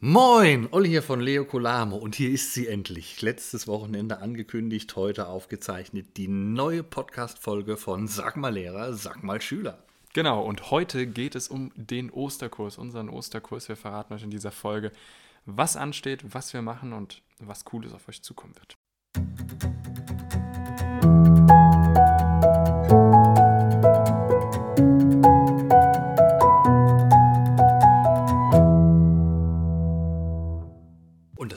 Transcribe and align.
Moin, 0.00 0.68
Olli 0.70 0.90
hier 0.90 1.02
von 1.02 1.18
Leo 1.18 1.44
Colamo 1.44 1.96
und 1.96 2.14
hier 2.14 2.30
ist 2.30 2.54
sie 2.54 2.68
endlich. 2.68 3.20
Letztes 3.20 3.66
Wochenende 3.66 4.20
angekündigt, 4.20 4.94
heute 4.94 5.26
aufgezeichnet 5.26 6.16
die 6.16 6.28
neue 6.28 6.84
Podcast-Folge 6.84 7.76
von 7.76 8.06
Sag 8.06 8.36
mal 8.36 8.54
Lehrer, 8.54 8.94
sag 8.94 9.24
mal 9.24 9.42
Schüler. 9.42 9.82
Genau, 10.14 10.44
und 10.44 10.70
heute 10.70 11.08
geht 11.08 11.34
es 11.34 11.48
um 11.48 11.72
den 11.74 12.12
Osterkurs, 12.12 12.78
unseren 12.78 13.08
Osterkurs. 13.08 13.68
Wir 13.68 13.74
verraten 13.74 14.14
euch 14.14 14.22
in 14.22 14.30
dieser 14.30 14.52
Folge, 14.52 14.92
was 15.46 15.76
ansteht, 15.76 16.32
was 16.32 16.52
wir 16.52 16.62
machen 16.62 16.92
und 16.92 17.20
was 17.40 17.64
Cooles 17.64 17.92
auf 17.92 18.08
euch 18.08 18.22
zukommen 18.22 18.54
wird. 18.54 18.77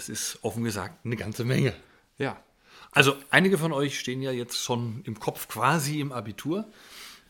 Das 0.01 0.09
ist 0.09 0.39
offen 0.41 0.63
gesagt 0.63 1.05
eine 1.05 1.15
ganze 1.15 1.45
Menge. 1.45 1.75
Ja, 2.17 2.43
Also 2.91 3.15
einige 3.29 3.59
von 3.59 3.71
euch 3.71 3.99
stehen 3.99 4.23
ja 4.23 4.31
jetzt 4.31 4.57
schon 4.57 5.01
im 5.03 5.19
Kopf 5.19 5.47
quasi 5.47 5.99
im 5.99 6.11
Abitur. 6.11 6.65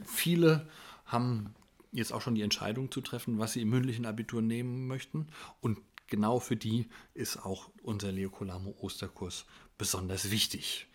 Viele 0.06 0.70
haben 1.06 1.54
jetzt 1.92 2.14
auch 2.14 2.22
schon 2.22 2.36
die 2.36 2.42
Entscheidung 2.42 2.90
zu 2.90 3.02
treffen, 3.02 3.40
was 3.40 3.54
sie 3.54 3.62
im 3.62 3.70
mündlichen 3.70 4.06
Abitur 4.06 4.42
nehmen 4.42 4.88
möchten. 4.88 5.28
Und 5.60 5.80
genau 6.08 6.40
für 6.40 6.56
die 6.56 6.88
ist 7.14 7.44
auch 7.46 7.70
unser 7.84 8.14
Leo 8.14 8.30
Colamo 8.30 8.74
Osterkurs 8.80 9.46
besonders 9.78 10.32
wichtig. 10.32 10.88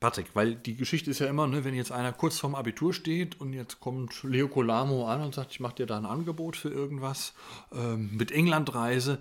Patrick, 0.00 0.26
weil 0.34 0.54
die 0.54 0.76
Geschichte 0.76 1.10
ist 1.10 1.20
ja 1.20 1.28
immer, 1.28 1.46
ne, 1.46 1.64
wenn 1.64 1.74
jetzt 1.74 1.90
einer 1.90 2.12
kurz 2.12 2.38
vorm 2.38 2.54
Abitur 2.54 2.92
steht 2.92 3.40
und 3.40 3.54
jetzt 3.54 3.80
kommt 3.80 4.22
Leo 4.22 4.48
Colamo 4.48 5.08
an 5.08 5.22
und 5.22 5.34
sagt, 5.34 5.52
ich 5.52 5.60
mache 5.60 5.76
dir 5.76 5.86
da 5.86 5.96
ein 5.96 6.04
Angebot 6.04 6.56
für 6.56 6.68
irgendwas 6.68 7.32
ähm, 7.72 8.14
mit 8.14 8.30
Englandreise. 8.30 9.18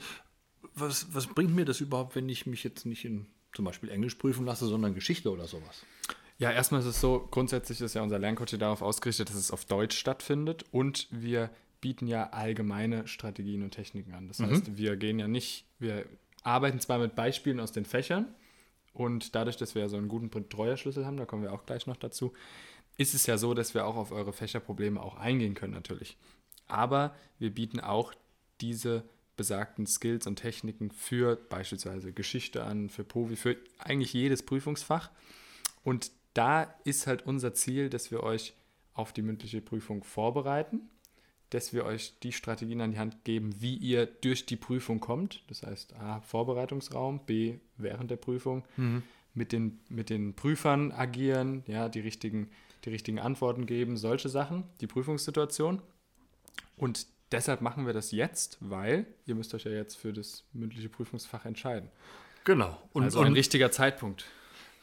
Was, 0.75 1.13
was 1.13 1.27
bringt 1.27 1.55
mir 1.55 1.65
das 1.65 1.81
überhaupt, 1.81 2.15
wenn 2.15 2.29
ich 2.29 2.45
mich 2.45 2.63
jetzt 2.63 2.85
nicht 2.85 3.05
in 3.05 3.27
zum 3.53 3.65
Beispiel 3.65 3.89
Englisch 3.89 4.15
prüfen 4.15 4.45
lasse, 4.45 4.65
sondern 4.65 4.95
Geschichte 4.95 5.31
oder 5.31 5.47
sowas? 5.47 5.85
Ja, 6.39 6.51
erstmal 6.51 6.81
ist 6.81 6.87
es 6.87 6.99
so, 6.99 7.27
grundsätzlich 7.29 7.79
ist 7.79 7.93
ja 7.93 8.01
unser 8.01 8.19
Lerncoach 8.19 8.49
hier 8.49 8.59
darauf 8.59 8.81
ausgerichtet, 8.81 9.29
dass 9.29 9.35
es 9.35 9.51
auf 9.51 9.65
Deutsch 9.65 9.97
stattfindet 9.97 10.65
und 10.71 11.07
wir 11.11 11.51
bieten 11.79 12.07
ja 12.07 12.29
allgemeine 12.31 13.07
Strategien 13.07 13.61
und 13.61 13.71
Techniken 13.71 14.13
an. 14.13 14.27
Das 14.27 14.39
heißt, 14.39 14.77
wir 14.77 14.95
gehen 14.95 15.19
ja 15.19 15.27
nicht, 15.27 15.65
wir 15.79 16.05
arbeiten 16.41 16.79
zwar 16.79 16.97
mit 16.97 17.13
Beispielen 17.13 17.59
aus 17.59 17.71
den 17.71 17.85
Fächern 17.85 18.33
und 18.93 19.35
dadurch, 19.35 19.57
dass 19.57 19.75
wir 19.75 19.83
ja 19.83 19.89
so 19.89 19.97
einen 19.97 20.07
guten 20.07 20.29
Betreuerschlüssel 20.29 21.05
haben, 21.05 21.17
da 21.17 21.25
kommen 21.25 21.43
wir 21.43 21.51
auch 21.51 21.65
gleich 21.65 21.85
noch 21.85 21.97
dazu, 21.97 22.33
ist 22.97 23.13
es 23.13 23.25
ja 23.25 23.37
so, 23.37 23.53
dass 23.53 23.73
wir 23.73 23.85
auch 23.85 23.95
auf 23.95 24.11
eure 24.11 24.33
Fächerprobleme 24.33 25.01
auch 25.01 25.17
eingehen 25.17 25.55
können 25.55 25.73
natürlich. 25.73 26.17
Aber 26.67 27.15
wir 27.37 27.53
bieten 27.53 27.79
auch 27.79 28.13
diese 28.61 29.03
besagten 29.35 29.87
Skills 29.87 30.27
und 30.27 30.37
Techniken 30.37 30.91
für 30.91 31.35
beispielsweise 31.35 32.13
Geschichte 32.13 32.63
an, 32.63 32.89
für 32.89 33.03
Povi, 33.03 33.35
für 33.35 33.57
eigentlich 33.79 34.13
jedes 34.13 34.43
Prüfungsfach. 34.43 35.09
Und 35.83 36.11
da 36.33 36.63
ist 36.83 37.07
halt 37.07 37.25
unser 37.25 37.53
Ziel, 37.53 37.89
dass 37.89 38.11
wir 38.11 38.23
euch 38.23 38.53
auf 38.93 39.13
die 39.13 39.21
mündliche 39.21 39.61
Prüfung 39.61 40.03
vorbereiten, 40.03 40.89
dass 41.49 41.73
wir 41.73 41.85
euch 41.85 42.13
die 42.21 42.31
Strategien 42.31 42.81
an 42.81 42.91
die 42.91 42.99
Hand 42.99 43.23
geben, 43.23 43.61
wie 43.61 43.75
ihr 43.75 44.05
durch 44.05 44.45
die 44.45 44.55
Prüfung 44.55 44.99
kommt. 44.99 45.43
Das 45.47 45.63
heißt, 45.63 45.95
A, 45.95 46.21
Vorbereitungsraum, 46.21 47.25
B, 47.25 47.59
während 47.77 48.11
der 48.11 48.17
Prüfung, 48.17 48.63
mit, 49.33 49.51
den, 49.51 49.79
mit 49.89 50.09
den 50.09 50.35
Prüfern 50.35 50.91
agieren, 50.91 51.63
ja, 51.67 51.89
die 51.89 51.99
richtigen, 51.99 52.49
die 52.85 52.89
richtigen 52.89 53.19
Antworten 53.19 53.65
geben, 53.65 53.97
solche 53.97 54.29
Sachen, 54.29 54.63
die 54.81 54.87
Prüfungssituation. 54.87 55.81
Und 56.77 57.07
deshalb 57.33 57.61
machen 57.61 57.85
wir 57.85 57.93
das 57.93 58.11
jetzt, 58.11 58.57
weil 58.61 59.05
ihr 59.25 59.35
müsst 59.35 59.53
euch 59.53 59.65
ja 59.65 59.71
jetzt 59.71 59.95
für 59.95 60.13
das 60.13 60.45
mündliche 60.53 60.89
Prüfungsfach 60.89 61.45
entscheiden. 61.45 61.89
Genau. 62.45 62.81
Und, 62.93 63.03
Also 63.03 63.19
und 63.19 63.27
ein 63.27 63.33
richtiger 63.33 63.71
Zeitpunkt. 63.71 64.25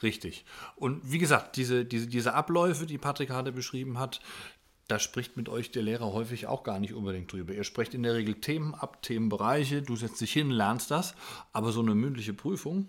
Richtig. 0.02 0.44
Und 0.76 1.00
wie 1.10 1.18
gesagt, 1.18 1.56
diese, 1.56 1.84
diese, 1.84 2.06
diese 2.06 2.34
Abläufe, 2.34 2.86
die 2.86 2.98
Patrick 2.98 3.28
gerade 3.28 3.52
beschrieben 3.52 3.98
hat, 3.98 4.20
da 4.88 4.98
spricht 4.98 5.36
mit 5.36 5.48
euch 5.48 5.70
der 5.70 5.82
Lehrer 5.82 6.12
häufig 6.12 6.46
auch 6.46 6.64
gar 6.64 6.80
nicht 6.80 6.94
unbedingt 6.94 7.32
drüber. 7.32 7.52
Ihr 7.52 7.64
sprecht 7.64 7.94
in 7.94 8.02
der 8.02 8.14
Regel 8.14 8.34
Themen 8.34 8.74
ab, 8.74 9.02
Themenbereiche, 9.02 9.82
du 9.82 9.94
setzt 9.94 10.20
dich 10.20 10.32
hin, 10.32 10.50
lernst 10.50 10.90
das, 10.90 11.14
aber 11.52 11.70
so 11.70 11.80
eine 11.80 11.94
mündliche 11.94 12.32
Prüfung 12.32 12.88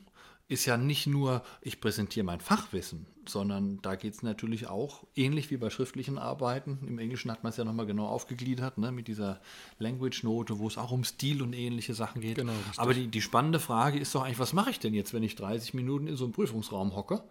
ist 0.51 0.65
ja 0.65 0.75
nicht 0.75 1.07
nur, 1.07 1.43
ich 1.61 1.79
präsentiere 1.79 2.25
mein 2.25 2.41
Fachwissen, 2.41 3.05
sondern 3.25 3.81
da 3.81 3.95
geht 3.95 4.15
es 4.15 4.21
natürlich 4.21 4.67
auch, 4.67 5.05
ähnlich 5.15 5.49
wie 5.49 5.55
bei 5.55 5.69
schriftlichen 5.69 6.17
Arbeiten, 6.17 6.79
im 6.85 6.99
Englischen 6.99 7.31
hat 7.31 7.43
man 7.43 7.51
es 7.51 7.57
ja 7.57 7.63
nochmal 7.63 7.85
genau 7.85 8.05
aufgegliedert, 8.07 8.77
ne, 8.77 8.91
mit 8.91 9.07
dieser 9.07 9.39
Language-Note, 9.79 10.59
wo 10.59 10.67
es 10.67 10.77
auch 10.77 10.91
um 10.91 11.05
Stil 11.05 11.41
und 11.41 11.53
ähnliche 11.53 11.93
Sachen 11.93 12.21
geht. 12.21 12.35
Genau, 12.35 12.51
aber 12.75 12.93
die, 12.93 13.07
die 13.07 13.21
spannende 13.21 13.61
Frage 13.61 13.97
ist 13.97 14.13
doch 14.13 14.23
eigentlich, 14.23 14.39
was 14.39 14.51
mache 14.51 14.71
ich 14.71 14.79
denn 14.79 14.93
jetzt, 14.93 15.13
wenn 15.13 15.23
ich 15.23 15.35
30 15.35 15.73
Minuten 15.73 16.07
in 16.07 16.17
so 16.17 16.25
einem 16.25 16.33
Prüfungsraum 16.33 16.97
hocke 16.97 17.23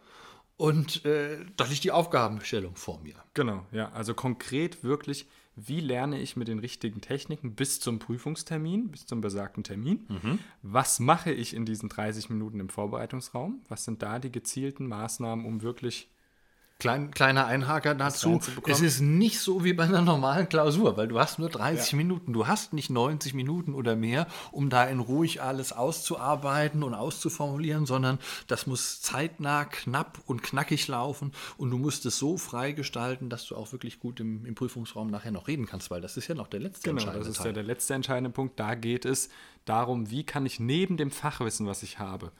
und 0.56 1.04
äh, 1.04 1.44
da 1.56 1.66
liegt 1.66 1.84
die 1.84 1.92
Aufgabenstellung 1.92 2.76
vor 2.76 3.00
mir? 3.00 3.16
Genau, 3.34 3.66
ja. 3.70 3.92
Also 3.92 4.14
konkret 4.14 4.82
wirklich, 4.82 5.26
wie 5.66 5.80
lerne 5.80 6.20
ich 6.20 6.36
mit 6.36 6.48
den 6.48 6.58
richtigen 6.58 7.00
Techniken 7.00 7.54
bis 7.54 7.80
zum 7.80 7.98
Prüfungstermin, 7.98 8.88
bis 8.88 9.06
zum 9.06 9.20
besagten 9.20 9.64
Termin? 9.64 10.06
Was 10.62 11.00
mache 11.00 11.32
ich 11.32 11.54
in 11.54 11.64
diesen 11.66 11.88
30 11.88 12.30
Minuten 12.30 12.60
im 12.60 12.68
Vorbereitungsraum? 12.68 13.60
Was 13.68 13.84
sind 13.84 14.02
da 14.02 14.18
die 14.18 14.32
gezielten 14.32 14.86
Maßnahmen, 14.86 15.44
um 15.44 15.62
wirklich 15.62 16.08
Klein, 16.80 17.10
kleiner 17.12 17.46
Einhaker 17.46 17.94
dazu. 17.94 18.40
Es 18.66 18.80
ist 18.80 19.00
nicht 19.00 19.38
so 19.38 19.62
wie 19.62 19.72
bei 19.72 19.84
einer 19.84 20.02
normalen 20.02 20.48
Klausur, 20.48 20.96
weil 20.96 21.06
du 21.06 21.20
hast 21.20 21.38
nur 21.38 21.48
30 21.50 21.92
Ja. 21.92 21.96
Minuten. 21.98 22.32
Du 22.32 22.48
hast 22.48 22.72
nicht 22.72 22.90
90 22.90 23.34
Minuten 23.34 23.74
oder 23.74 23.94
mehr, 23.94 24.26
um 24.50 24.68
da 24.70 24.84
in 24.84 24.98
ruhig 24.98 25.40
alles 25.42 25.72
auszuarbeiten 25.72 26.82
und 26.82 26.94
auszuformulieren, 26.94 27.86
sondern 27.86 28.18
das 28.48 28.66
muss 28.66 29.00
zeitnah, 29.00 29.64
knapp 29.66 30.18
und 30.26 30.42
knackig 30.42 30.88
laufen 30.88 31.32
und 31.56 31.70
du 31.70 31.78
musst 31.78 32.06
es 32.06 32.18
so 32.18 32.36
frei 32.36 32.72
gestalten, 32.72 33.28
dass 33.30 33.46
du 33.46 33.54
auch 33.56 33.70
wirklich 33.72 34.00
gut 34.00 34.18
im, 34.20 34.44
im 34.46 34.54
Prüfungsraum 34.54 35.10
nachher 35.10 35.30
noch 35.32 35.46
reden 35.48 35.66
kannst, 35.66 35.90
weil 35.90 36.00
das 36.00 36.16
ist 36.16 36.28
ja 36.28 36.34
noch 36.34 36.48
der 36.48 36.60
letzte 36.60 36.88
Genau, 36.90 37.00
entscheidende 37.02 37.18
das 37.20 37.28
ist 37.28 37.36
Teil. 37.38 37.46
ja 37.48 37.52
der 37.52 37.62
letzte 37.62 37.94
entscheidende 37.94 38.30
Punkt. 38.30 38.58
Da 38.58 38.74
geht 38.74 39.04
es 39.04 39.28
darum, 39.66 40.10
wie 40.10 40.24
kann 40.24 40.46
ich 40.46 40.58
neben 40.58 40.96
dem 40.96 41.10
Fachwissen, 41.10 41.66
was 41.66 41.82
ich 41.82 41.98
habe, 41.98 42.32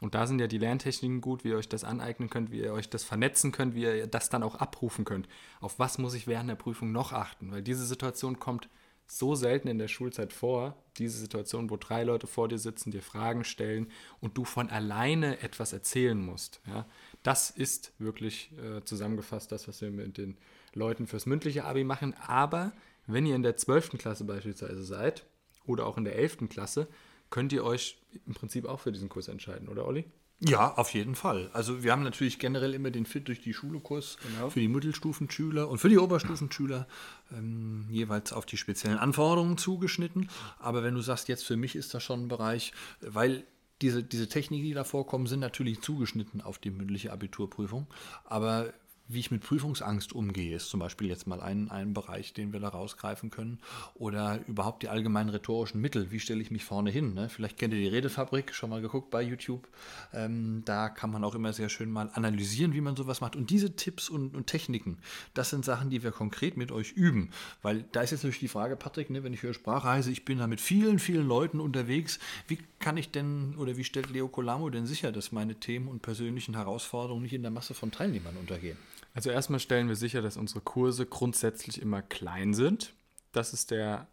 und 0.00 0.14
da 0.14 0.26
sind 0.26 0.40
ja 0.40 0.46
die 0.46 0.58
Lerntechniken 0.58 1.20
gut, 1.20 1.44
wie 1.44 1.48
ihr 1.48 1.56
euch 1.56 1.68
das 1.68 1.84
aneignen 1.84 2.30
könnt, 2.30 2.52
wie 2.52 2.60
ihr 2.60 2.72
euch 2.72 2.88
das 2.88 3.02
vernetzen 3.02 3.50
könnt, 3.50 3.74
wie 3.74 3.82
ihr 3.82 4.06
das 4.06 4.28
dann 4.28 4.42
auch 4.42 4.54
abrufen 4.54 5.04
könnt. 5.04 5.28
Auf 5.60 5.78
was 5.78 5.98
muss 5.98 6.14
ich 6.14 6.26
während 6.26 6.48
der 6.48 6.54
Prüfung 6.54 6.92
noch 6.92 7.12
achten? 7.12 7.50
Weil 7.50 7.62
diese 7.62 7.84
Situation 7.84 8.38
kommt 8.38 8.68
so 9.10 9.34
selten 9.34 9.68
in 9.68 9.78
der 9.78 9.88
Schulzeit 9.88 10.32
vor, 10.32 10.76
diese 10.98 11.18
Situation, 11.18 11.70
wo 11.70 11.76
drei 11.76 12.04
Leute 12.04 12.26
vor 12.26 12.46
dir 12.46 12.58
sitzen, 12.58 12.90
dir 12.90 13.02
Fragen 13.02 13.42
stellen 13.42 13.90
und 14.20 14.36
du 14.36 14.44
von 14.44 14.68
alleine 14.68 15.40
etwas 15.40 15.72
erzählen 15.72 16.20
musst. 16.20 16.60
Ja? 16.66 16.86
Das 17.22 17.50
ist 17.50 17.92
wirklich 17.98 18.52
äh, 18.58 18.84
zusammengefasst 18.84 19.50
das, 19.50 19.66
was 19.66 19.80
wir 19.80 19.90
mit 19.90 20.18
den 20.18 20.36
Leuten 20.74 21.06
fürs 21.06 21.26
mündliche 21.26 21.64
Abi 21.64 21.84
machen. 21.84 22.14
Aber 22.26 22.72
wenn 23.06 23.24
ihr 23.24 23.34
in 23.34 23.42
der 23.42 23.56
12. 23.56 23.96
Klasse 23.98 24.24
beispielsweise 24.24 24.84
seid 24.84 25.24
oder 25.64 25.86
auch 25.86 25.96
in 25.96 26.04
der 26.04 26.16
11. 26.16 26.48
Klasse, 26.50 26.86
könnt 27.30 27.52
ihr 27.52 27.64
euch 27.64 27.98
im 28.26 28.34
Prinzip 28.34 28.64
auch 28.66 28.80
für 28.80 28.92
diesen 28.92 29.08
Kurs 29.08 29.28
entscheiden, 29.28 29.68
oder 29.68 29.86
Olli? 29.86 30.04
Ja, 30.40 30.74
auf 30.74 30.94
jeden 30.94 31.16
Fall. 31.16 31.50
Also 31.52 31.82
wir 31.82 31.90
haben 31.90 32.04
natürlich 32.04 32.38
generell 32.38 32.72
immer 32.72 32.92
den 32.92 33.06
Fit 33.06 33.26
durch 33.26 33.40
die 33.40 33.52
Schule-Kurs 33.52 34.18
Genau. 34.22 34.50
für 34.50 34.60
die 34.60 34.68
Mittelstufenschüler 34.68 35.68
und 35.68 35.78
für 35.78 35.88
die 35.88 35.98
Oberstufenschüler 35.98 36.86
ähm, 37.32 37.86
jeweils 37.90 38.32
auf 38.32 38.46
die 38.46 38.56
speziellen 38.56 38.98
Anforderungen 38.98 39.58
zugeschnitten. 39.58 40.30
Aber 40.60 40.84
wenn 40.84 40.94
du 40.94 41.00
sagst, 41.00 41.26
jetzt 41.26 41.44
für 41.44 41.56
mich 41.56 41.74
ist 41.74 41.92
das 41.92 42.04
schon 42.04 42.22
ein 42.24 42.28
Bereich, 42.28 42.72
weil 43.00 43.44
diese, 43.82 44.04
diese 44.04 44.28
Techniken, 44.28 44.64
die 44.64 44.74
da 44.74 44.84
vorkommen, 44.84 45.26
sind 45.26 45.40
natürlich 45.40 45.80
zugeschnitten 45.80 46.40
auf 46.40 46.58
die 46.58 46.70
mündliche 46.70 47.12
Abiturprüfung. 47.12 47.88
Aber 48.24 48.72
wie 49.08 49.20
ich 49.20 49.30
mit 49.30 49.42
Prüfungsangst 49.42 50.12
umgehe, 50.12 50.54
ist 50.54 50.68
zum 50.68 50.80
Beispiel 50.80 51.08
jetzt 51.08 51.26
mal 51.26 51.40
ein, 51.40 51.70
ein 51.70 51.94
Bereich, 51.94 52.34
den 52.34 52.52
wir 52.52 52.60
da 52.60 52.68
rausgreifen 52.68 53.30
können. 53.30 53.58
Oder 53.94 54.40
überhaupt 54.46 54.82
die 54.82 54.88
allgemeinen 54.88 55.30
rhetorischen 55.30 55.80
Mittel. 55.80 56.10
Wie 56.10 56.20
stelle 56.20 56.42
ich 56.42 56.50
mich 56.50 56.64
vorne 56.64 56.90
hin? 56.90 57.14
Ne? 57.14 57.28
Vielleicht 57.28 57.58
kennt 57.58 57.72
ihr 57.72 57.80
die 57.80 57.88
Redefabrik, 57.88 58.54
schon 58.54 58.70
mal 58.70 58.82
geguckt 58.82 59.10
bei 59.10 59.22
YouTube. 59.22 59.66
Ähm, 60.12 60.62
da 60.66 60.90
kann 60.90 61.10
man 61.10 61.24
auch 61.24 61.34
immer 61.34 61.52
sehr 61.54 61.70
schön 61.70 61.90
mal 61.90 62.10
analysieren, 62.12 62.74
wie 62.74 62.82
man 62.82 62.96
sowas 62.96 63.20
macht. 63.22 63.34
Und 63.34 63.48
diese 63.50 63.74
Tipps 63.76 64.10
und, 64.10 64.36
und 64.36 64.46
Techniken, 64.46 64.98
das 65.32 65.50
sind 65.50 65.64
Sachen, 65.64 65.88
die 65.88 66.02
wir 66.02 66.12
konkret 66.12 66.58
mit 66.58 66.70
euch 66.70 66.92
üben. 66.92 67.30
Weil 67.62 67.84
da 67.92 68.02
ist 68.02 68.10
jetzt 68.10 68.20
natürlich 68.20 68.40
die 68.40 68.48
Frage, 68.48 68.76
Patrick, 68.76 69.08
ne, 69.08 69.24
wenn 69.24 69.32
ich 69.32 69.42
höre 69.42 69.54
Sprachreise, 69.54 70.10
ich 70.10 70.26
bin 70.26 70.38
da 70.38 70.46
mit 70.46 70.60
vielen, 70.60 70.98
vielen 70.98 71.26
Leuten 71.26 71.60
unterwegs. 71.60 72.18
Wie 72.46 72.58
kann 72.78 72.98
ich 72.98 73.10
denn 73.10 73.54
oder 73.56 73.76
wie 73.78 73.84
stellt 73.84 74.10
Leo 74.10 74.28
Colamo 74.28 74.68
denn 74.68 74.86
sicher, 74.86 75.12
dass 75.12 75.32
meine 75.32 75.54
Themen 75.54 75.88
und 75.88 76.02
persönlichen 76.02 76.54
Herausforderungen 76.54 77.22
nicht 77.22 77.32
in 77.32 77.42
der 77.42 77.50
Masse 77.50 77.74
von 77.74 77.90
Teilnehmern 77.90 78.36
untergehen? 78.36 78.76
Also 79.14 79.30
erstmal 79.30 79.60
stellen 79.60 79.88
wir 79.88 79.96
sicher, 79.96 80.22
dass 80.22 80.36
unsere 80.36 80.60
Kurse 80.60 81.06
grundsätzlich 81.06 81.80
immer 81.82 82.02
klein 82.02 82.54
sind. 82.54 82.94
Das 83.32 83.52
ist 83.52 83.70
der 83.70 84.06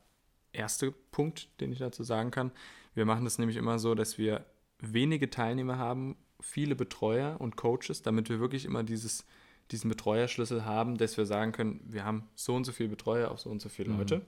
erste 0.52 0.92
Punkt, 0.92 1.50
den 1.60 1.72
ich 1.72 1.80
dazu 1.80 2.04
sagen 2.04 2.32
kann. 2.32 2.52
Wir 2.94 3.06
machen 3.06 3.26
das 3.26 3.38
nämlich 3.38 3.58
immer 3.58 3.78
so, 3.78 3.94
dass 3.94 4.18
wir 4.18 4.46
wenige 4.80 5.30
Teilnehmer 5.30 5.78
haben, 5.78 6.16
viele 6.40 6.76
Betreuer 6.76 7.40
und 7.40 7.56
Coaches, 7.56 8.02
damit 8.02 8.30
wir 8.30 8.40
wirklich 8.40 8.66
immer 8.66 8.84
dieses, 8.84 9.26
diesen 9.72 9.90
Betreuerschlüssel 9.90 10.66
haben, 10.66 10.98
dass 10.98 11.18
wir 11.18 11.26
sagen 11.26 11.52
können, 11.52 11.82
wir 11.86 12.06
haben 12.06 12.28
so 12.36 12.56
und 12.56 12.66
so 12.66 12.72
viele 12.72 12.90
Betreuer 12.90 13.32
auf 13.32 13.40
so 13.40 13.50
und 13.50 13.62
so 13.62 13.70
viele 13.70 13.94
Leute. 13.94 14.22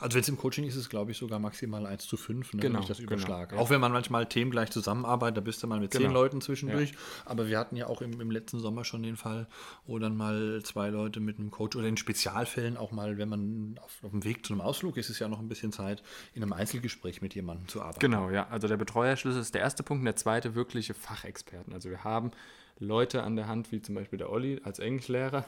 Also 0.00 0.14
wenn 0.14 0.22
es 0.22 0.28
im 0.28 0.36
Coaching 0.36 0.64
ist, 0.64 0.74
ist 0.74 0.82
es 0.82 0.88
glaube 0.88 1.10
ich 1.10 1.18
sogar 1.18 1.38
maximal 1.38 1.86
1 1.86 2.06
zu 2.06 2.16
5, 2.16 2.54
ne, 2.54 2.60
genau, 2.60 2.74
wenn 2.74 2.82
ich 2.82 2.88
das 2.88 2.98
genau, 2.98 3.12
überschlage. 3.12 3.56
ja. 3.56 3.60
Auch 3.60 3.70
wenn 3.70 3.80
man 3.80 3.92
manchmal 3.92 4.26
Themen 4.26 4.50
gleich 4.50 4.70
zusammenarbeitet, 4.70 5.38
da 5.38 5.40
bist 5.40 5.62
du 5.62 5.66
mal 5.66 5.80
mit 5.80 5.92
zehn 5.92 6.02
Genau. 6.02 6.14
Leuten 6.14 6.40
zwischendurch. 6.40 6.92
Aber 7.24 7.48
wir 7.48 7.58
hatten 7.58 7.76
ja 7.76 7.86
auch 7.86 8.02
im, 8.02 8.20
im 8.20 8.30
letzten 8.30 8.60
Sommer 8.60 8.84
schon 8.84 9.02
den 9.02 9.16
Fall, 9.16 9.46
wo 9.86 9.98
dann 9.98 10.16
mal 10.16 10.60
zwei 10.64 10.88
Leute 10.90 11.20
mit 11.20 11.38
einem 11.38 11.50
Coach 11.50 11.76
oder 11.76 11.86
in 11.88 11.96
Spezialfällen 11.96 12.76
auch 12.76 12.92
mal, 12.92 13.18
wenn 13.18 13.28
man 13.28 13.78
auf, 13.82 13.98
auf 14.02 14.10
dem 14.10 14.24
Weg 14.24 14.44
zu 14.46 14.52
einem 14.52 14.60
Ausflug 14.60 14.96
ist, 14.96 15.10
ist 15.10 15.18
ja 15.18 15.28
noch 15.28 15.38
ein 15.38 15.48
bisschen 15.48 15.72
Zeit, 15.72 16.02
in 16.34 16.42
einem 16.42 16.52
Einzelgespräch 16.52 17.22
mit 17.22 17.34
jemandem 17.34 17.68
zu 17.68 17.80
arbeiten. 17.80 18.00
Genau, 18.00 18.30
ja. 18.30 18.46
Also 18.48 18.68
der 18.68 18.76
Betreuerschlüssel 18.76 19.40
ist 19.40 19.54
der 19.54 19.62
erste 19.62 19.82
Punkt 19.82 20.00
und 20.00 20.06
der 20.06 20.16
zweite 20.16 20.54
wirkliche 20.54 20.94
Fachexperten. 20.94 21.72
Also 21.72 21.90
wir 21.90 22.04
haben 22.04 22.30
Leute 22.78 23.22
an 23.22 23.36
der 23.36 23.46
Hand, 23.46 23.72
wie 23.72 23.80
zum 23.80 23.94
Beispiel 23.94 24.18
der 24.18 24.30
Olli 24.30 24.60
als 24.64 24.78
Englischlehrer, 24.78 25.44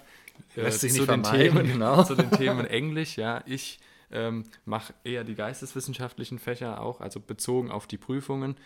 äh, 0.56 0.62
Lässt 0.62 0.80
sich 0.80 0.92
zu, 0.92 1.00
nicht 1.00 1.10
den 1.10 1.24
vermeiden, 1.24 1.56
Themen, 1.56 1.72
genau. 1.72 2.02
zu 2.04 2.14
den 2.14 2.30
Themen 2.30 2.66
Englisch. 2.66 3.16
Ja, 3.16 3.42
ich 3.46 3.78
ähm, 4.10 4.44
mache 4.64 4.94
eher 5.04 5.24
die 5.24 5.34
geisteswissenschaftlichen 5.34 6.38
Fächer 6.38 6.80
auch, 6.80 7.00
also 7.00 7.20
bezogen 7.20 7.70
auf 7.70 7.86
die 7.86 7.98
Prüfungen. 7.98 8.56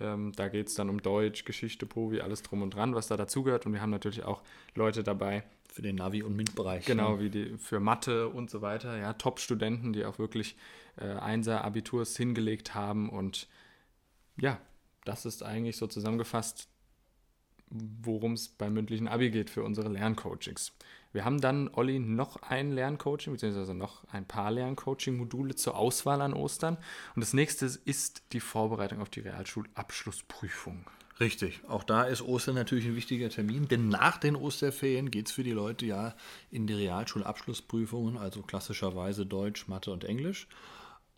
Ähm, 0.00 0.32
da 0.36 0.48
geht 0.48 0.68
es 0.68 0.74
dann 0.74 0.88
um 0.88 1.02
Deutsch, 1.02 1.44
Geschichte, 1.44 1.86
Povi, 1.86 2.20
alles 2.20 2.42
drum 2.42 2.62
und 2.62 2.74
dran, 2.74 2.94
was 2.94 3.08
da 3.08 3.16
dazugehört. 3.16 3.66
Und 3.66 3.72
wir 3.72 3.80
haben 3.80 3.90
natürlich 3.90 4.24
auch 4.24 4.42
Leute 4.74 5.02
dabei, 5.02 5.44
Für 5.70 5.82
den 5.82 5.96
Navi- 5.96 6.22
und 6.22 6.34
MINT-Bereich. 6.34 6.86
Genau, 6.86 7.16
ne? 7.16 7.20
wie 7.20 7.30
die 7.30 7.58
für 7.58 7.78
Mathe 7.78 8.28
und 8.28 8.50
so 8.50 8.62
weiter. 8.62 8.96
Ja, 8.96 9.12
Top-Studenten, 9.12 9.92
die 9.92 10.04
auch 10.04 10.18
wirklich 10.18 10.56
äh, 10.96 11.04
Einser-Abiturs 11.04 12.16
hingelegt 12.16 12.74
haben. 12.74 13.10
Und 13.10 13.48
ja, 14.40 14.60
das 15.04 15.26
ist 15.26 15.42
eigentlich 15.42 15.76
so 15.76 15.86
zusammengefasst, 15.86 16.68
worum 17.70 18.32
es 18.32 18.48
beim 18.48 18.72
mündlichen 18.72 19.08
Abi 19.08 19.30
geht 19.30 19.50
für 19.50 19.62
unsere 19.62 19.88
Lerncoachings. 19.88 20.72
Wir 21.12 21.24
haben 21.24 21.40
dann, 21.40 21.68
Olli, 21.72 21.98
noch 21.98 22.42
ein 22.42 22.72
Lerncoaching, 22.72 23.32
beziehungsweise 23.32 23.74
noch 23.74 24.04
ein 24.12 24.26
paar 24.26 24.50
Lerncoaching-Module 24.50 25.54
zur 25.54 25.76
Auswahl 25.76 26.20
an 26.20 26.34
Ostern. 26.34 26.76
Und 27.14 27.20
das 27.20 27.32
nächste 27.32 27.66
ist 27.66 28.22
die 28.32 28.40
Vorbereitung 28.40 29.00
auf 29.00 29.08
die 29.08 29.20
Realschulabschlussprüfung. 29.20 30.84
Richtig. 31.20 31.62
Auch 31.66 31.82
da 31.82 32.04
ist 32.04 32.22
Ostern 32.22 32.54
natürlich 32.54 32.86
ein 32.86 32.94
wichtiger 32.94 33.28
Termin, 33.28 33.66
denn 33.66 33.88
nach 33.88 34.18
den 34.18 34.36
Osterferien 34.36 35.10
geht 35.10 35.26
es 35.26 35.32
für 35.32 35.42
die 35.42 35.52
Leute 35.52 35.84
ja 35.86 36.14
in 36.50 36.66
die 36.66 36.74
Realschulabschlussprüfungen, 36.74 38.16
also 38.16 38.42
klassischerweise 38.42 39.26
Deutsch, 39.26 39.66
Mathe 39.66 39.90
und 39.90 40.04
Englisch. 40.04 40.46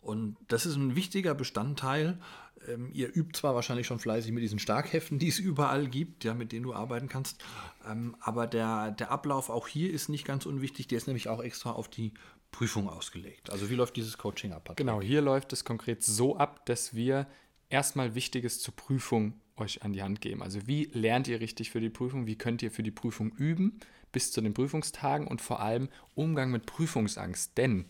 Und 0.01 0.35
das 0.47 0.65
ist 0.65 0.75
ein 0.75 0.95
wichtiger 0.95 1.35
Bestandteil. 1.35 2.19
Ähm, 2.67 2.89
ihr 2.91 3.15
übt 3.15 3.37
zwar 3.37 3.55
wahrscheinlich 3.55 3.87
schon 3.87 3.99
fleißig 3.99 4.31
mit 4.31 4.43
diesen 4.43 4.59
Starkheften, 4.59 5.19
die 5.19 5.27
es 5.27 5.39
überall 5.39 5.87
gibt, 5.87 6.23
ja, 6.23 6.33
mit 6.33 6.51
denen 6.51 6.63
du 6.63 6.73
arbeiten 6.73 7.07
kannst, 7.07 7.43
ähm, 7.87 8.15
aber 8.19 8.47
der, 8.47 8.91
der 8.91 9.11
Ablauf 9.11 9.49
auch 9.49 9.67
hier 9.67 9.91
ist 9.91 10.09
nicht 10.09 10.25
ganz 10.25 10.45
unwichtig. 10.45 10.87
Der 10.87 10.97
ist 10.97 11.07
nämlich 11.07 11.29
auch 11.29 11.41
extra 11.41 11.71
auf 11.71 11.87
die 11.87 12.13
Prüfung 12.51 12.89
ausgelegt. 12.89 13.49
Also 13.49 13.69
wie 13.69 13.75
läuft 13.75 13.95
dieses 13.95 14.17
Coaching 14.17 14.51
ab? 14.51 14.73
Genau, 14.75 15.01
hier 15.01 15.21
läuft 15.21 15.53
es 15.53 15.63
konkret 15.63 16.03
so 16.03 16.37
ab, 16.37 16.65
dass 16.65 16.93
wir 16.93 17.27
erstmal 17.69 18.15
Wichtiges 18.15 18.59
zur 18.59 18.75
Prüfung 18.75 19.39
euch 19.55 19.83
an 19.83 19.93
die 19.93 20.03
Hand 20.03 20.21
geben. 20.21 20.43
Also 20.43 20.67
wie 20.67 20.85
lernt 20.93 21.27
ihr 21.27 21.39
richtig 21.39 21.71
für 21.71 21.79
die 21.79 21.89
Prüfung? 21.89 22.27
Wie 22.27 22.37
könnt 22.37 22.61
ihr 22.61 22.71
für 22.71 22.83
die 22.83 22.91
Prüfung 22.91 23.31
üben 23.31 23.79
bis 24.11 24.31
zu 24.31 24.41
den 24.41 24.53
Prüfungstagen 24.53 25.27
und 25.27 25.41
vor 25.41 25.61
allem 25.61 25.89
Umgang 26.15 26.51
mit 26.51 26.65
Prüfungsangst? 26.65 27.57
Denn 27.57 27.85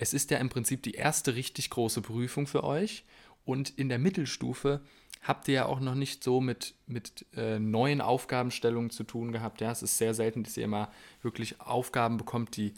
es 0.00 0.14
ist 0.14 0.30
ja 0.30 0.38
im 0.38 0.48
Prinzip 0.48 0.82
die 0.82 0.94
erste 0.94 1.34
richtig 1.34 1.68
große 1.68 2.00
Prüfung 2.00 2.46
für 2.46 2.64
euch. 2.64 3.04
Und 3.44 3.68
in 3.78 3.90
der 3.90 3.98
Mittelstufe 3.98 4.80
habt 5.20 5.46
ihr 5.46 5.54
ja 5.54 5.66
auch 5.66 5.78
noch 5.78 5.94
nicht 5.94 6.24
so 6.24 6.40
mit, 6.40 6.74
mit 6.86 7.26
äh, 7.36 7.58
neuen 7.58 8.00
Aufgabenstellungen 8.00 8.88
zu 8.88 9.04
tun 9.04 9.30
gehabt. 9.30 9.60
Ja, 9.60 9.70
es 9.70 9.82
ist 9.82 9.98
sehr 9.98 10.14
selten, 10.14 10.42
dass 10.42 10.56
ihr 10.56 10.64
immer 10.64 10.90
wirklich 11.20 11.60
Aufgaben 11.60 12.16
bekommt, 12.16 12.56
die, 12.56 12.72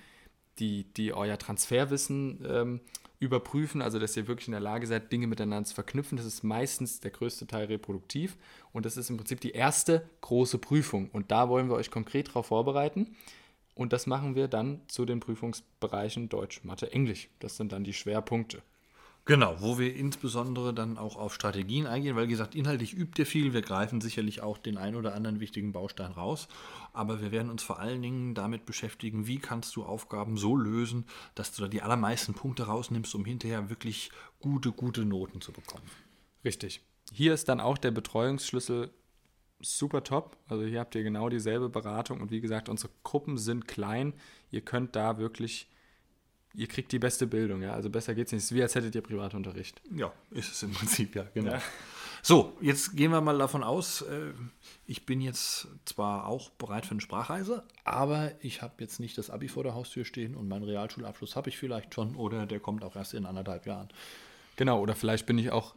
die, 0.58 0.82
die 0.94 1.12
euer 1.14 1.38
Transferwissen 1.38 2.44
ähm, 2.44 2.80
überprüfen, 3.20 3.82
also 3.82 4.00
dass 4.00 4.16
ihr 4.16 4.26
wirklich 4.26 4.48
in 4.48 4.52
der 4.52 4.60
Lage 4.60 4.88
seid, 4.88 5.12
Dinge 5.12 5.28
miteinander 5.28 5.68
zu 5.68 5.76
verknüpfen. 5.76 6.16
Das 6.16 6.26
ist 6.26 6.42
meistens 6.42 6.98
der 6.98 7.12
größte 7.12 7.46
Teil 7.46 7.66
reproduktiv. 7.66 8.36
Und 8.72 8.84
das 8.84 8.96
ist 8.96 9.10
im 9.10 9.16
Prinzip 9.16 9.38
die 9.38 9.52
erste 9.52 10.10
große 10.22 10.58
Prüfung. 10.58 11.08
Und 11.12 11.30
da 11.30 11.48
wollen 11.48 11.68
wir 11.68 11.76
euch 11.76 11.92
konkret 11.92 12.30
darauf 12.30 12.46
vorbereiten 12.46 13.14
und 13.74 13.92
das 13.92 14.06
machen 14.06 14.34
wir 14.34 14.48
dann 14.48 14.80
zu 14.88 15.04
den 15.04 15.20
Prüfungsbereichen 15.20 16.28
Deutsch, 16.28 16.64
Mathe, 16.64 16.92
Englisch. 16.92 17.28
Das 17.38 17.56
sind 17.56 17.72
dann 17.72 17.84
die 17.84 17.94
Schwerpunkte. 17.94 18.62
Genau, 19.24 19.60
wo 19.60 19.78
wir 19.78 19.94
insbesondere 19.94 20.74
dann 20.74 20.98
auch 20.98 21.14
auf 21.14 21.32
Strategien 21.32 21.86
eingehen, 21.86 22.16
weil 22.16 22.26
wie 22.26 22.32
gesagt, 22.32 22.56
inhaltlich 22.56 22.92
übt 22.92 23.22
ihr 23.22 23.26
viel. 23.26 23.52
Wir 23.52 23.62
greifen 23.62 24.00
sicherlich 24.00 24.42
auch 24.42 24.58
den 24.58 24.76
ein 24.76 24.96
oder 24.96 25.14
anderen 25.14 25.38
wichtigen 25.38 25.72
Baustein 25.72 26.10
raus. 26.10 26.48
Aber 26.92 27.20
wir 27.22 27.30
werden 27.30 27.48
uns 27.48 27.62
vor 27.62 27.78
allen 27.78 28.02
Dingen 28.02 28.34
damit 28.34 28.66
beschäftigen, 28.66 29.28
wie 29.28 29.38
kannst 29.38 29.76
du 29.76 29.84
Aufgaben 29.84 30.36
so 30.36 30.56
lösen, 30.56 31.06
dass 31.36 31.54
du 31.54 31.62
da 31.62 31.68
die 31.68 31.82
allermeisten 31.82 32.34
Punkte 32.34 32.64
rausnimmst, 32.64 33.14
um 33.14 33.24
hinterher 33.24 33.70
wirklich 33.70 34.10
gute, 34.40 34.72
gute 34.72 35.04
Noten 35.04 35.40
zu 35.40 35.52
bekommen. 35.52 35.86
Richtig. 36.44 36.82
Hier 37.12 37.32
ist 37.32 37.48
dann 37.48 37.60
auch 37.60 37.78
der 37.78 37.92
Betreuungsschlüssel 37.92 38.90
super 39.62 40.04
top. 40.04 40.36
Also 40.48 40.64
hier 40.64 40.80
habt 40.80 40.94
ihr 40.94 41.02
genau 41.02 41.28
dieselbe 41.28 41.68
Beratung 41.68 42.20
und 42.20 42.30
wie 42.30 42.40
gesagt, 42.40 42.68
unsere 42.68 42.92
Gruppen 43.02 43.38
sind 43.38 43.68
klein. 43.68 44.12
Ihr 44.50 44.60
könnt 44.60 44.96
da 44.96 45.18
wirklich, 45.18 45.68
ihr 46.54 46.66
kriegt 46.66 46.92
die 46.92 46.98
beste 46.98 47.26
Bildung. 47.26 47.62
Ja? 47.62 47.72
Also 47.72 47.90
besser 47.90 48.14
geht's 48.14 48.32
nicht. 48.32 48.42
Es 48.42 48.50
ist 48.50 48.56
wie 48.56 48.62
als 48.62 48.74
hättet 48.74 48.94
ihr 48.94 49.02
Privatunterricht. 49.02 49.80
Ja, 49.94 50.12
ist 50.30 50.52
es 50.52 50.62
im 50.62 50.72
Prinzip, 50.72 51.14
ja, 51.14 51.24
genau. 51.34 51.52
Ja. 51.52 51.62
So, 52.24 52.56
jetzt 52.60 52.96
gehen 52.96 53.10
wir 53.10 53.20
mal 53.20 53.36
davon 53.36 53.64
aus, 53.64 54.02
äh, 54.02 54.32
ich 54.86 55.06
bin 55.06 55.20
jetzt 55.20 55.66
zwar 55.84 56.28
auch 56.28 56.50
bereit 56.50 56.86
für 56.86 56.92
eine 56.92 57.00
Sprachreise, 57.00 57.64
aber 57.82 58.30
ich 58.40 58.62
habe 58.62 58.74
jetzt 58.78 59.00
nicht 59.00 59.18
das 59.18 59.28
Abi 59.28 59.48
vor 59.48 59.64
der 59.64 59.74
Haustür 59.74 60.04
stehen 60.04 60.36
und 60.36 60.46
meinen 60.46 60.62
Realschulabschluss 60.62 61.34
habe 61.34 61.48
ich 61.48 61.58
vielleicht 61.58 61.94
schon 61.94 62.14
oder 62.14 62.46
der 62.46 62.60
kommt 62.60 62.84
auch 62.84 62.94
erst 62.94 63.14
in 63.14 63.26
anderthalb 63.26 63.66
Jahren. 63.66 63.88
Genau, 64.54 64.80
oder 64.80 64.94
vielleicht 64.94 65.26
bin 65.26 65.36
ich 65.36 65.50
auch 65.50 65.74